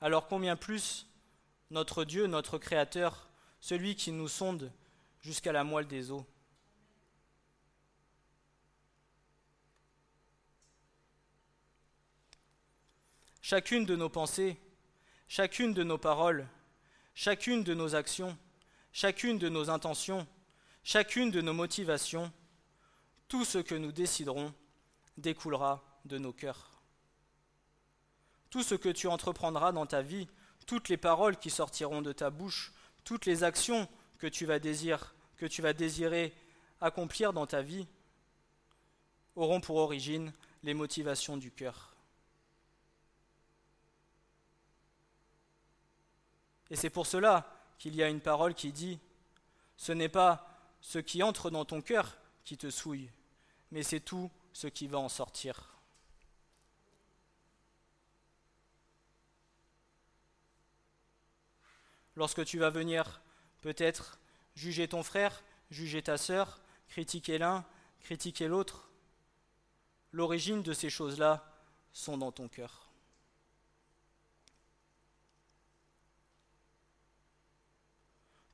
alors 0.00 0.26
combien 0.26 0.56
plus 0.56 1.06
notre 1.70 2.04
Dieu, 2.04 2.26
notre 2.26 2.58
Créateur, 2.58 3.28
celui 3.60 3.94
qui 3.94 4.10
nous 4.10 4.28
sonde 4.28 4.72
jusqu'à 5.20 5.52
la 5.52 5.62
moelle 5.62 5.86
des 5.86 6.10
os. 6.10 6.24
Chacune 13.44 13.84
de 13.84 13.94
nos 13.94 14.08
pensées, 14.08 14.56
chacune 15.28 15.74
de 15.74 15.82
nos 15.82 15.98
paroles, 15.98 16.48
chacune 17.14 17.62
de 17.62 17.74
nos 17.74 17.94
actions, 17.94 18.38
chacune 18.90 19.38
de 19.38 19.50
nos 19.50 19.68
intentions, 19.68 20.26
chacune 20.82 21.30
de 21.30 21.42
nos 21.42 21.52
motivations, 21.52 22.32
tout 23.28 23.44
ce 23.44 23.58
que 23.58 23.74
nous 23.74 23.92
déciderons 23.92 24.54
découlera 25.18 25.84
de 26.06 26.16
nos 26.16 26.32
cœurs 26.32 26.70
tout 28.54 28.62
ce 28.62 28.76
que 28.76 28.88
tu 28.88 29.08
entreprendras 29.08 29.72
dans 29.72 29.84
ta 29.84 30.00
vie, 30.00 30.28
toutes 30.64 30.88
les 30.88 30.96
paroles 30.96 31.36
qui 31.36 31.50
sortiront 31.50 32.02
de 32.02 32.12
ta 32.12 32.30
bouche, 32.30 32.72
toutes 33.02 33.26
les 33.26 33.42
actions 33.42 33.88
que 34.18 34.28
tu 34.28 34.46
vas 34.46 34.60
désirer, 34.60 36.32
accomplir 36.80 37.32
dans 37.32 37.48
ta 37.48 37.62
vie, 37.62 37.88
auront 39.34 39.60
pour 39.60 39.74
origine 39.74 40.32
les 40.62 40.72
motivations 40.72 41.36
du 41.36 41.50
cœur. 41.50 41.93
Et 46.70 46.76
c'est 46.76 46.90
pour 46.90 47.06
cela 47.06 47.50
qu'il 47.78 47.94
y 47.94 48.02
a 48.02 48.08
une 48.08 48.20
parole 48.20 48.54
qui 48.54 48.72
dit, 48.72 48.98
ce 49.76 49.92
n'est 49.92 50.08
pas 50.08 50.48
ce 50.80 50.98
qui 50.98 51.22
entre 51.22 51.50
dans 51.50 51.64
ton 51.64 51.80
cœur 51.80 52.16
qui 52.44 52.56
te 52.56 52.70
souille, 52.70 53.10
mais 53.70 53.82
c'est 53.82 54.00
tout 54.00 54.30
ce 54.52 54.66
qui 54.66 54.86
va 54.86 54.98
en 54.98 55.08
sortir. 55.08 55.74
lorsque 62.16 62.44
tu 62.44 62.58
vas 62.58 62.70
venir 62.70 63.20
peut-être 63.60 64.18
juger 64.54 64.88
ton 64.88 65.02
frère, 65.02 65.42
juger 65.70 66.02
ta 66.02 66.16
sœur, 66.16 66.60
critiquer 66.88 67.38
l'un, 67.38 67.64
critiquer 68.00 68.48
l'autre, 68.48 68.88
l'origine 70.12 70.62
de 70.62 70.72
ces 70.72 70.90
choses-là 70.90 71.44
sont 71.92 72.18
dans 72.18 72.32
ton 72.32 72.48
cœur. 72.48 72.88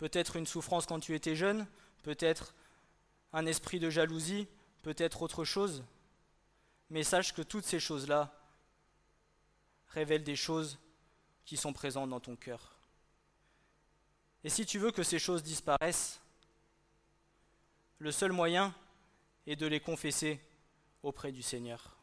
Peut-être 0.00 0.36
une 0.36 0.46
souffrance 0.46 0.86
quand 0.86 0.98
tu 0.98 1.14
étais 1.14 1.36
jeune, 1.36 1.66
peut-être 2.02 2.54
un 3.34 3.44
esprit 3.44 3.78
de 3.78 3.90
jalousie, 3.90 4.48
peut-être 4.80 5.20
autre 5.20 5.44
chose, 5.44 5.84
mais 6.88 7.02
sache 7.02 7.34
que 7.34 7.42
toutes 7.42 7.66
ces 7.66 7.78
choses-là 7.78 8.34
révèlent 9.88 10.24
des 10.24 10.36
choses 10.36 10.78
qui 11.44 11.58
sont 11.58 11.74
présentes 11.74 12.08
dans 12.08 12.18
ton 12.18 12.34
cœur. 12.34 12.78
Et 14.42 14.48
si 14.48 14.64
tu 14.64 14.78
veux 14.78 14.90
que 14.90 15.02
ces 15.02 15.18
choses 15.18 15.42
disparaissent, 15.42 16.22
le 17.98 18.10
seul 18.10 18.32
moyen 18.32 18.74
est 19.46 19.56
de 19.56 19.66
les 19.66 19.80
confesser 19.80 20.40
auprès 21.02 21.30
du 21.30 21.42
Seigneur. 21.42 21.99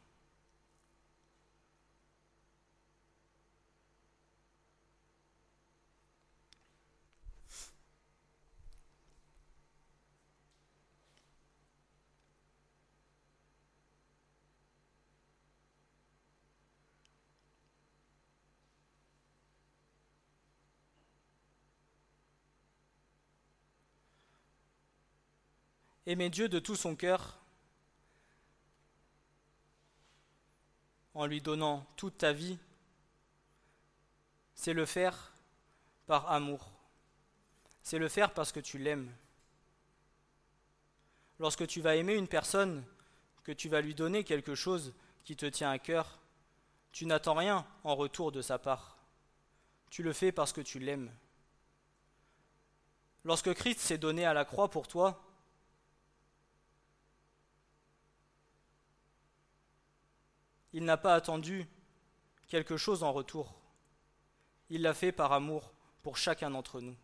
Aimer 26.08 26.30
Dieu 26.30 26.48
de 26.48 26.58
tout 26.58 26.74
son 26.74 26.96
cœur, 26.96 27.38
en 31.12 31.26
lui 31.26 31.42
donnant 31.42 31.86
toute 31.96 32.16
ta 32.16 32.32
vie, 32.32 32.58
c'est 34.54 34.72
le 34.72 34.86
faire 34.86 35.34
par 36.06 36.32
amour. 36.32 36.72
C'est 37.82 37.98
le 37.98 38.08
faire 38.08 38.32
parce 38.32 38.52
que 38.52 38.60
tu 38.60 38.78
l'aimes. 38.78 39.12
Lorsque 41.38 41.66
tu 41.66 41.82
vas 41.82 41.96
aimer 41.96 42.14
une 42.14 42.26
personne, 42.26 42.82
que 43.44 43.52
tu 43.52 43.68
vas 43.68 43.82
lui 43.82 43.94
donner 43.94 44.24
quelque 44.24 44.54
chose 44.54 44.94
qui 45.24 45.36
te 45.36 45.44
tient 45.44 45.70
à 45.70 45.78
cœur, 45.78 46.18
tu 46.90 47.04
n'attends 47.04 47.34
rien 47.34 47.66
en 47.84 47.94
retour 47.94 48.32
de 48.32 48.40
sa 48.40 48.58
part. 48.58 48.96
Tu 49.90 50.02
le 50.02 50.14
fais 50.14 50.32
parce 50.32 50.54
que 50.54 50.62
tu 50.62 50.78
l'aimes. 50.78 51.12
Lorsque 53.24 53.52
Christ 53.52 53.80
s'est 53.80 53.98
donné 53.98 54.24
à 54.24 54.32
la 54.32 54.46
croix 54.46 54.70
pour 54.70 54.88
toi, 54.88 55.27
il 60.72 60.84
n'a 60.84 60.96
pas 60.96 61.14
attendu 61.14 61.66
quelque 62.48 62.76
chose 62.76 63.02
en 63.02 63.12
retour. 63.12 63.54
Il 64.70 64.82
l'a 64.82 64.94
fait 64.94 65.12
par 65.12 65.32
amour 65.32 65.72
pour 66.02 66.16
chacun 66.16 66.50
d'entre 66.50 66.80
nous. 66.80 66.96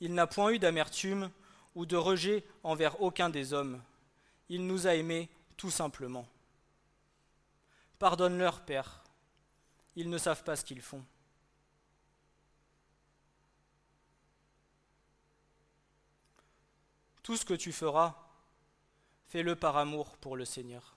Il 0.00 0.14
n'a 0.14 0.26
point 0.26 0.50
eu 0.50 0.58
d'amertume 0.58 1.30
ou 1.76 1.86
de 1.86 1.96
rejet 1.96 2.44
envers 2.64 3.00
aucun 3.00 3.30
des 3.30 3.52
hommes. 3.52 3.80
Il 4.48 4.66
nous 4.66 4.88
a 4.88 4.96
aimés 4.96 5.30
tout 5.56 5.70
simplement. 5.70 6.26
Pardonne-leur, 8.00 8.62
Père. 8.62 9.01
Ils 9.96 10.08
ne 10.08 10.18
savent 10.18 10.44
pas 10.44 10.56
ce 10.56 10.64
qu'ils 10.64 10.82
font. 10.82 11.04
Tout 17.22 17.36
ce 17.36 17.44
que 17.44 17.54
tu 17.54 17.72
feras, 17.72 18.16
fais-le 19.26 19.54
par 19.54 19.76
amour 19.76 20.16
pour 20.16 20.36
le 20.36 20.44
Seigneur, 20.44 20.96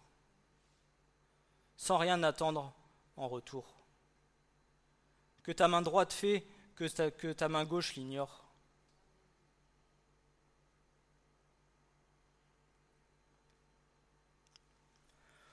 sans 1.78 1.98
rien 1.98 2.24
attendre 2.24 2.74
en 3.16 3.28
retour. 3.28 3.76
Que 5.44 5.52
ta 5.52 5.68
main 5.68 5.84
droite 5.84 6.12
fait, 6.12 6.48
que 6.76 7.32
ta, 7.32 7.48
main 7.48 7.64
gauche 7.64 7.96
l'ignore. 7.96 8.44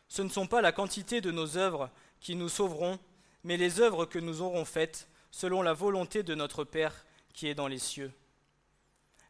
Ce 0.09 0.22
ne 0.22 0.28
sont 0.28 0.46
pas 0.46 0.61
la 0.61 0.72
quantité 0.72 1.20
de 1.20 1.31
nos 1.31 1.57
œuvres 1.57 1.90
qui 2.20 2.35
nous 2.35 2.48
sauveront, 2.48 2.98
mais 3.44 3.57
les 3.57 3.81
œuvres 3.81 4.05
que 4.05 4.18
nous 4.18 4.42
aurons 4.42 4.64
faites 4.64 5.09
selon 5.31 5.62
la 5.62 5.72
volonté 5.72 6.22
de 6.22 6.35
notre 6.35 6.64
Père 6.64 7.05
qui 7.33 7.48
est 7.48 7.55
dans 7.55 7.68
les 7.68 7.78
cieux. 7.78 8.12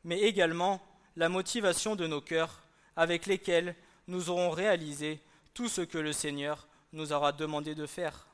Mais 0.05 0.20
également 0.20 0.81
la 1.16 1.29
motivation 1.29 1.96
de 1.96 2.07
nos 2.07 2.20
cœurs 2.20 2.62
avec 2.96 3.27
lesquels 3.27 3.75
nous 4.09 4.31
aurons 4.31 4.51
réalisé 4.51 5.20
tout 5.55 5.68
ce 5.68 5.81
que 5.81 5.98
le 5.98 6.12
Seigneur 6.12 6.66
nous 6.92 7.12
aura 7.12 7.33
demandé 7.33 7.75
de 7.75 7.87
faire. 7.87 8.27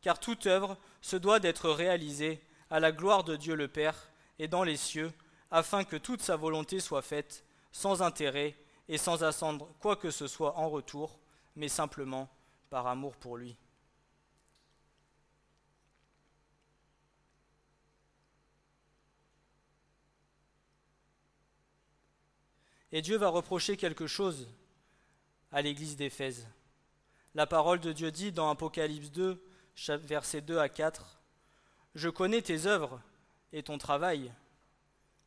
Car 0.00 0.18
toute 0.18 0.46
œuvre 0.46 0.76
se 1.00 1.16
doit 1.16 1.40
d'être 1.40 1.70
réalisée 1.70 2.40
à 2.70 2.80
la 2.80 2.90
gloire 2.90 3.24
de 3.24 3.36
Dieu 3.36 3.54
le 3.54 3.68
Père 3.68 4.10
et 4.38 4.48
dans 4.48 4.64
les 4.64 4.76
cieux, 4.76 5.12
afin 5.50 5.84
que 5.84 5.96
toute 5.96 6.22
sa 6.22 6.36
volonté 6.36 6.80
soit 6.80 7.02
faite 7.02 7.44
sans 7.70 8.02
intérêt 8.02 8.56
et 8.88 8.98
sans 8.98 9.22
attendre 9.22 9.68
quoi 9.78 9.96
que 9.96 10.10
ce 10.10 10.26
soit 10.26 10.56
en 10.56 10.68
retour, 10.68 11.18
mais 11.54 11.68
simplement 11.68 12.28
par 12.70 12.86
amour 12.86 13.14
pour 13.16 13.36
lui. 13.36 13.56
Et 22.92 23.00
Dieu 23.02 23.16
va 23.16 23.28
reprocher 23.28 23.76
quelque 23.76 24.06
chose 24.06 24.48
à 25.50 25.62
l'église 25.62 25.96
d'Éphèse. 25.96 26.46
La 27.34 27.46
parole 27.46 27.80
de 27.80 27.92
Dieu 27.92 28.10
dit 28.10 28.32
dans 28.32 28.50
Apocalypse 28.50 29.10
2, 29.10 29.42
versets 30.02 30.42
2 30.42 30.58
à 30.58 30.68
4, 30.68 31.18
Je 31.94 32.10
connais 32.10 32.42
tes 32.42 32.66
œuvres 32.66 33.00
et 33.52 33.62
ton 33.62 33.78
travail 33.78 34.32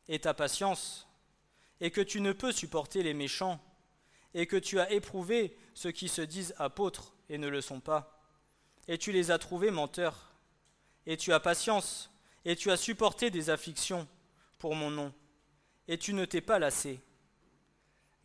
et 0.07 0.19
ta 0.19 0.35
patience, 0.35 1.07
et 1.81 1.89
que 1.89 2.01
tu 2.01 2.21
ne 2.21 2.31
peux 2.31 2.51
supporter 2.51 3.01
les 3.01 3.15
méchants, 3.15 3.59
et 4.35 4.45
que 4.45 4.57
tu 4.57 4.79
as 4.79 4.91
éprouvé 4.91 5.57
ceux 5.73 5.91
qui 5.91 6.09
se 6.09 6.21
disent 6.21 6.53
apôtres 6.59 7.13
et 7.29 7.39
ne 7.39 7.47
le 7.47 7.61
sont 7.61 7.79
pas, 7.79 8.21
et 8.87 8.99
tu 8.99 9.11
les 9.11 9.31
as 9.31 9.39
trouvés 9.39 9.71
menteurs, 9.71 10.31
et 11.07 11.17
tu 11.17 11.33
as 11.33 11.39
patience, 11.39 12.11
et 12.43 12.55
tu 12.55 12.69
as 12.69 12.77
supporté 12.77 13.31
des 13.31 13.49
afflictions 13.49 14.07
pour 14.59 14.75
mon 14.75 14.91
nom, 14.91 15.11
et 15.87 15.97
tu 15.97 16.13
ne 16.13 16.25
t'es 16.25 16.41
pas 16.41 16.59
lassé. 16.59 16.99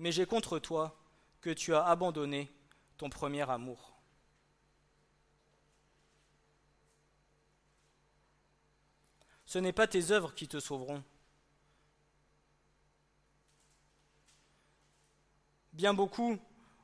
Mais 0.00 0.10
j'ai 0.10 0.26
contre 0.26 0.58
toi 0.58 0.96
que 1.40 1.50
tu 1.50 1.74
as 1.74 1.84
abandonné 1.84 2.50
ton 2.96 3.08
premier 3.08 3.48
amour. 3.48 3.94
Ce 9.46 9.58
n'est 9.58 9.72
pas 9.72 9.86
tes 9.86 10.10
œuvres 10.10 10.34
qui 10.34 10.48
te 10.48 10.58
sauveront, 10.58 11.04
Bien 15.72 15.94
beaucoup 15.94 16.38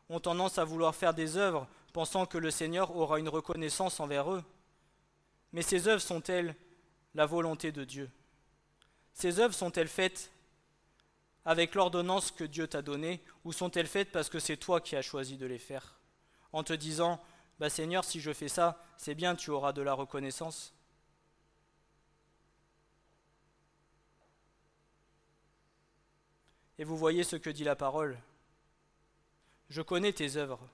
ont 0.08 0.20
tendance 0.20 0.58
à 0.58 0.64
vouloir 0.64 0.94
faire 0.94 1.12
des 1.12 1.36
œuvres 1.36 1.68
pensant 1.92 2.24
que 2.24 2.38
le 2.38 2.50
Seigneur 2.50 2.96
aura 2.96 3.18
une 3.18 3.28
reconnaissance 3.28 4.00
envers 4.00 4.32
eux. 4.32 4.44
Mais 5.52 5.62
ces 5.62 5.88
œuvres 5.88 6.00
sont-elles 6.00 6.54
la 7.14 7.26
volonté 7.26 7.72
de 7.72 7.84
Dieu? 7.84 8.10
Ces 9.12 9.40
œuvres 9.40 9.54
sont-elles 9.54 9.88
faites 9.88 10.32
avec 11.46 11.76
l'ordonnance 11.76 12.32
que 12.32 12.44
Dieu 12.44 12.66
t'a 12.66 12.82
donnée 12.82 13.22
ou 13.44 13.52
sont-elles 13.52 13.86
faites 13.86 14.10
parce 14.10 14.28
que 14.28 14.40
c'est 14.40 14.56
toi 14.56 14.80
qui 14.80 14.96
as 14.96 15.02
choisi 15.02 15.38
de 15.38 15.46
les 15.46 15.58
faire? 15.58 15.98
En 16.52 16.64
te 16.64 16.72
disant, 16.72 17.22
bah 17.60 17.70
Seigneur, 17.70 18.04
si 18.04 18.20
je 18.20 18.32
fais 18.32 18.48
ça, 18.48 18.84
c'est 18.96 19.14
bien, 19.14 19.36
tu 19.36 19.50
auras 19.50 19.72
de 19.72 19.80
la 19.80 19.94
reconnaissance. 19.94 20.74
Et 26.78 26.84
vous 26.84 26.96
voyez 26.96 27.22
ce 27.22 27.36
que 27.36 27.48
dit 27.48 27.64
la 27.64 27.76
parole. 27.76 28.18
Je 29.70 29.82
connais 29.82 30.12
tes 30.12 30.36
œuvres, 30.36 30.68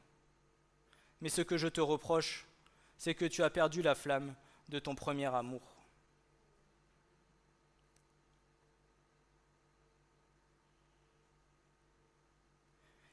mais 1.21 1.29
ce 1.29 1.43
que 1.43 1.59
je 1.59 1.69
te 1.69 1.81
reproche, 1.81 2.47
c'est 2.97 3.15
que 3.15 3.27
tu 3.27 3.43
as 3.43 3.51
perdu 3.51 3.83
la 3.83 3.95
flamme 3.95 4.35
de 4.71 4.79
ton 4.79 4.95
premier 4.95 5.27
amour. 5.27 5.82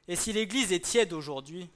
Et 0.10 0.16
si 0.16 0.34
l'Église 0.34 0.74
est 0.74 0.84
tiède 0.84 1.14
aujourd'hui, 1.14 1.70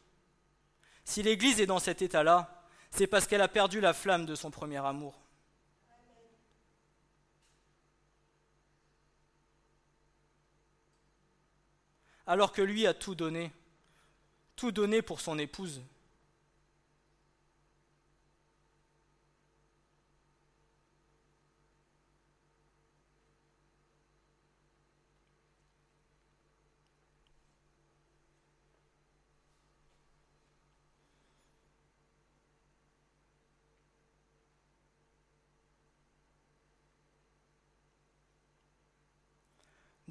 si 1.06 1.22
l'Église 1.22 1.62
est 1.62 1.67
dans 1.67 1.80
cet 1.80 2.02
état-là, 2.02 2.65
c'est 2.89 3.08
parce 3.08 3.28
qu'elle 3.28 3.41
a 3.41 3.48
perdu 3.48 3.80
la 3.80 3.93
flamme 3.93 4.26
de 4.26 4.34
son 4.34 4.50
premier 4.50 4.84
amour. 4.86 5.13
Alors 12.26 12.52
que 12.52 12.62
lui 12.62 12.88
a 12.88 12.93
tout 12.93 13.15
donné 13.15 13.52
tout 14.56 14.72
donné 14.72 15.02
pour 15.02 15.19
son 15.22 15.38
épouse. 15.39 15.82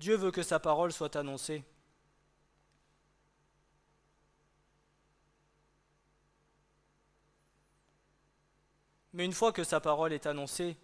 Dieu 0.03 0.17
veut 0.17 0.33
que 0.33 0.43
sa 0.43 0.59
parole 0.59 0.93
soit 0.93 1.15
annoncée. 1.15 1.63
Mais 9.13 9.25
une 9.25 9.33
fois 9.33 9.53
que 9.53 9.63
sa 9.63 9.79
parole 9.81 10.13
est 10.13 10.27
annoncée, 10.27 10.77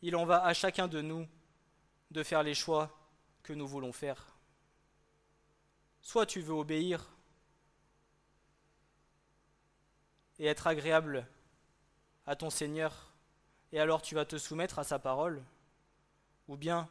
il 0.00 0.16
en 0.16 0.24
va 0.24 0.42
à 0.42 0.54
chacun 0.54 0.88
de 0.88 1.02
nous 1.02 1.28
de 2.12 2.22
faire 2.22 2.42
les 2.42 2.54
choix 2.54 2.98
que 3.42 3.52
nous 3.52 3.66
voulons 3.66 3.92
faire. 3.92 4.38
Soit 6.00 6.24
tu 6.24 6.40
veux 6.40 6.54
obéir 6.54 7.14
et 10.38 10.46
être 10.46 10.66
agréable 10.66 11.28
à 12.24 12.36
ton 12.36 12.48
Seigneur, 12.48 13.12
et 13.70 13.78
alors 13.78 14.00
tu 14.00 14.14
vas 14.14 14.24
te 14.24 14.38
soumettre 14.38 14.78
à 14.78 14.84
sa 14.84 14.98
parole, 14.98 15.44
ou 16.48 16.56
bien 16.56 16.88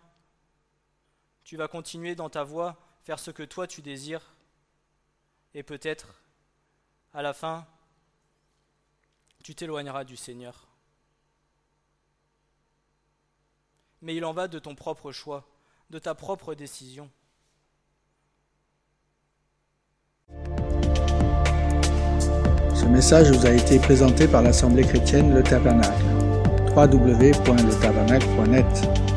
tu 1.43 1.57
vas 1.57 1.67
continuer 1.67 2.15
dans 2.15 2.29
ta 2.29 2.43
voie, 2.43 2.77
faire 3.03 3.19
ce 3.19 3.31
que 3.31 3.43
toi 3.43 3.67
tu 3.67 3.81
désires, 3.81 4.33
et 5.53 5.63
peut-être, 5.63 6.21
à 7.13 7.21
la 7.21 7.33
fin, 7.33 7.65
tu 9.43 9.55
t'éloigneras 9.55 10.03
du 10.03 10.15
Seigneur. 10.15 10.71
mais 14.01 14.15
il 14.15 14.25
en 14.25 14.33
va 14.33 14.47
de 14.47 14.57
ton 14.59 14.75
propre 14.75 15.11
choix, 15.11 15.45
de 15.89 15.97
ta 15.99 16.15
propre 16.15 16.55
décision. 16.55 17.09
Ce 22.73 22.85
message 22.85 23.29
vous 23.31 23.45
a 23.45 23.51
été 23.51 23.77
présenté 23.79 24.27
par 24.27 24.41
l'Assemblée 24.41 24.83
chrétienne 24.83 25.33
Le 25.33 25.43
Tabernacle. 25.43 26.03
www.letabernacle.net 26.75 29.10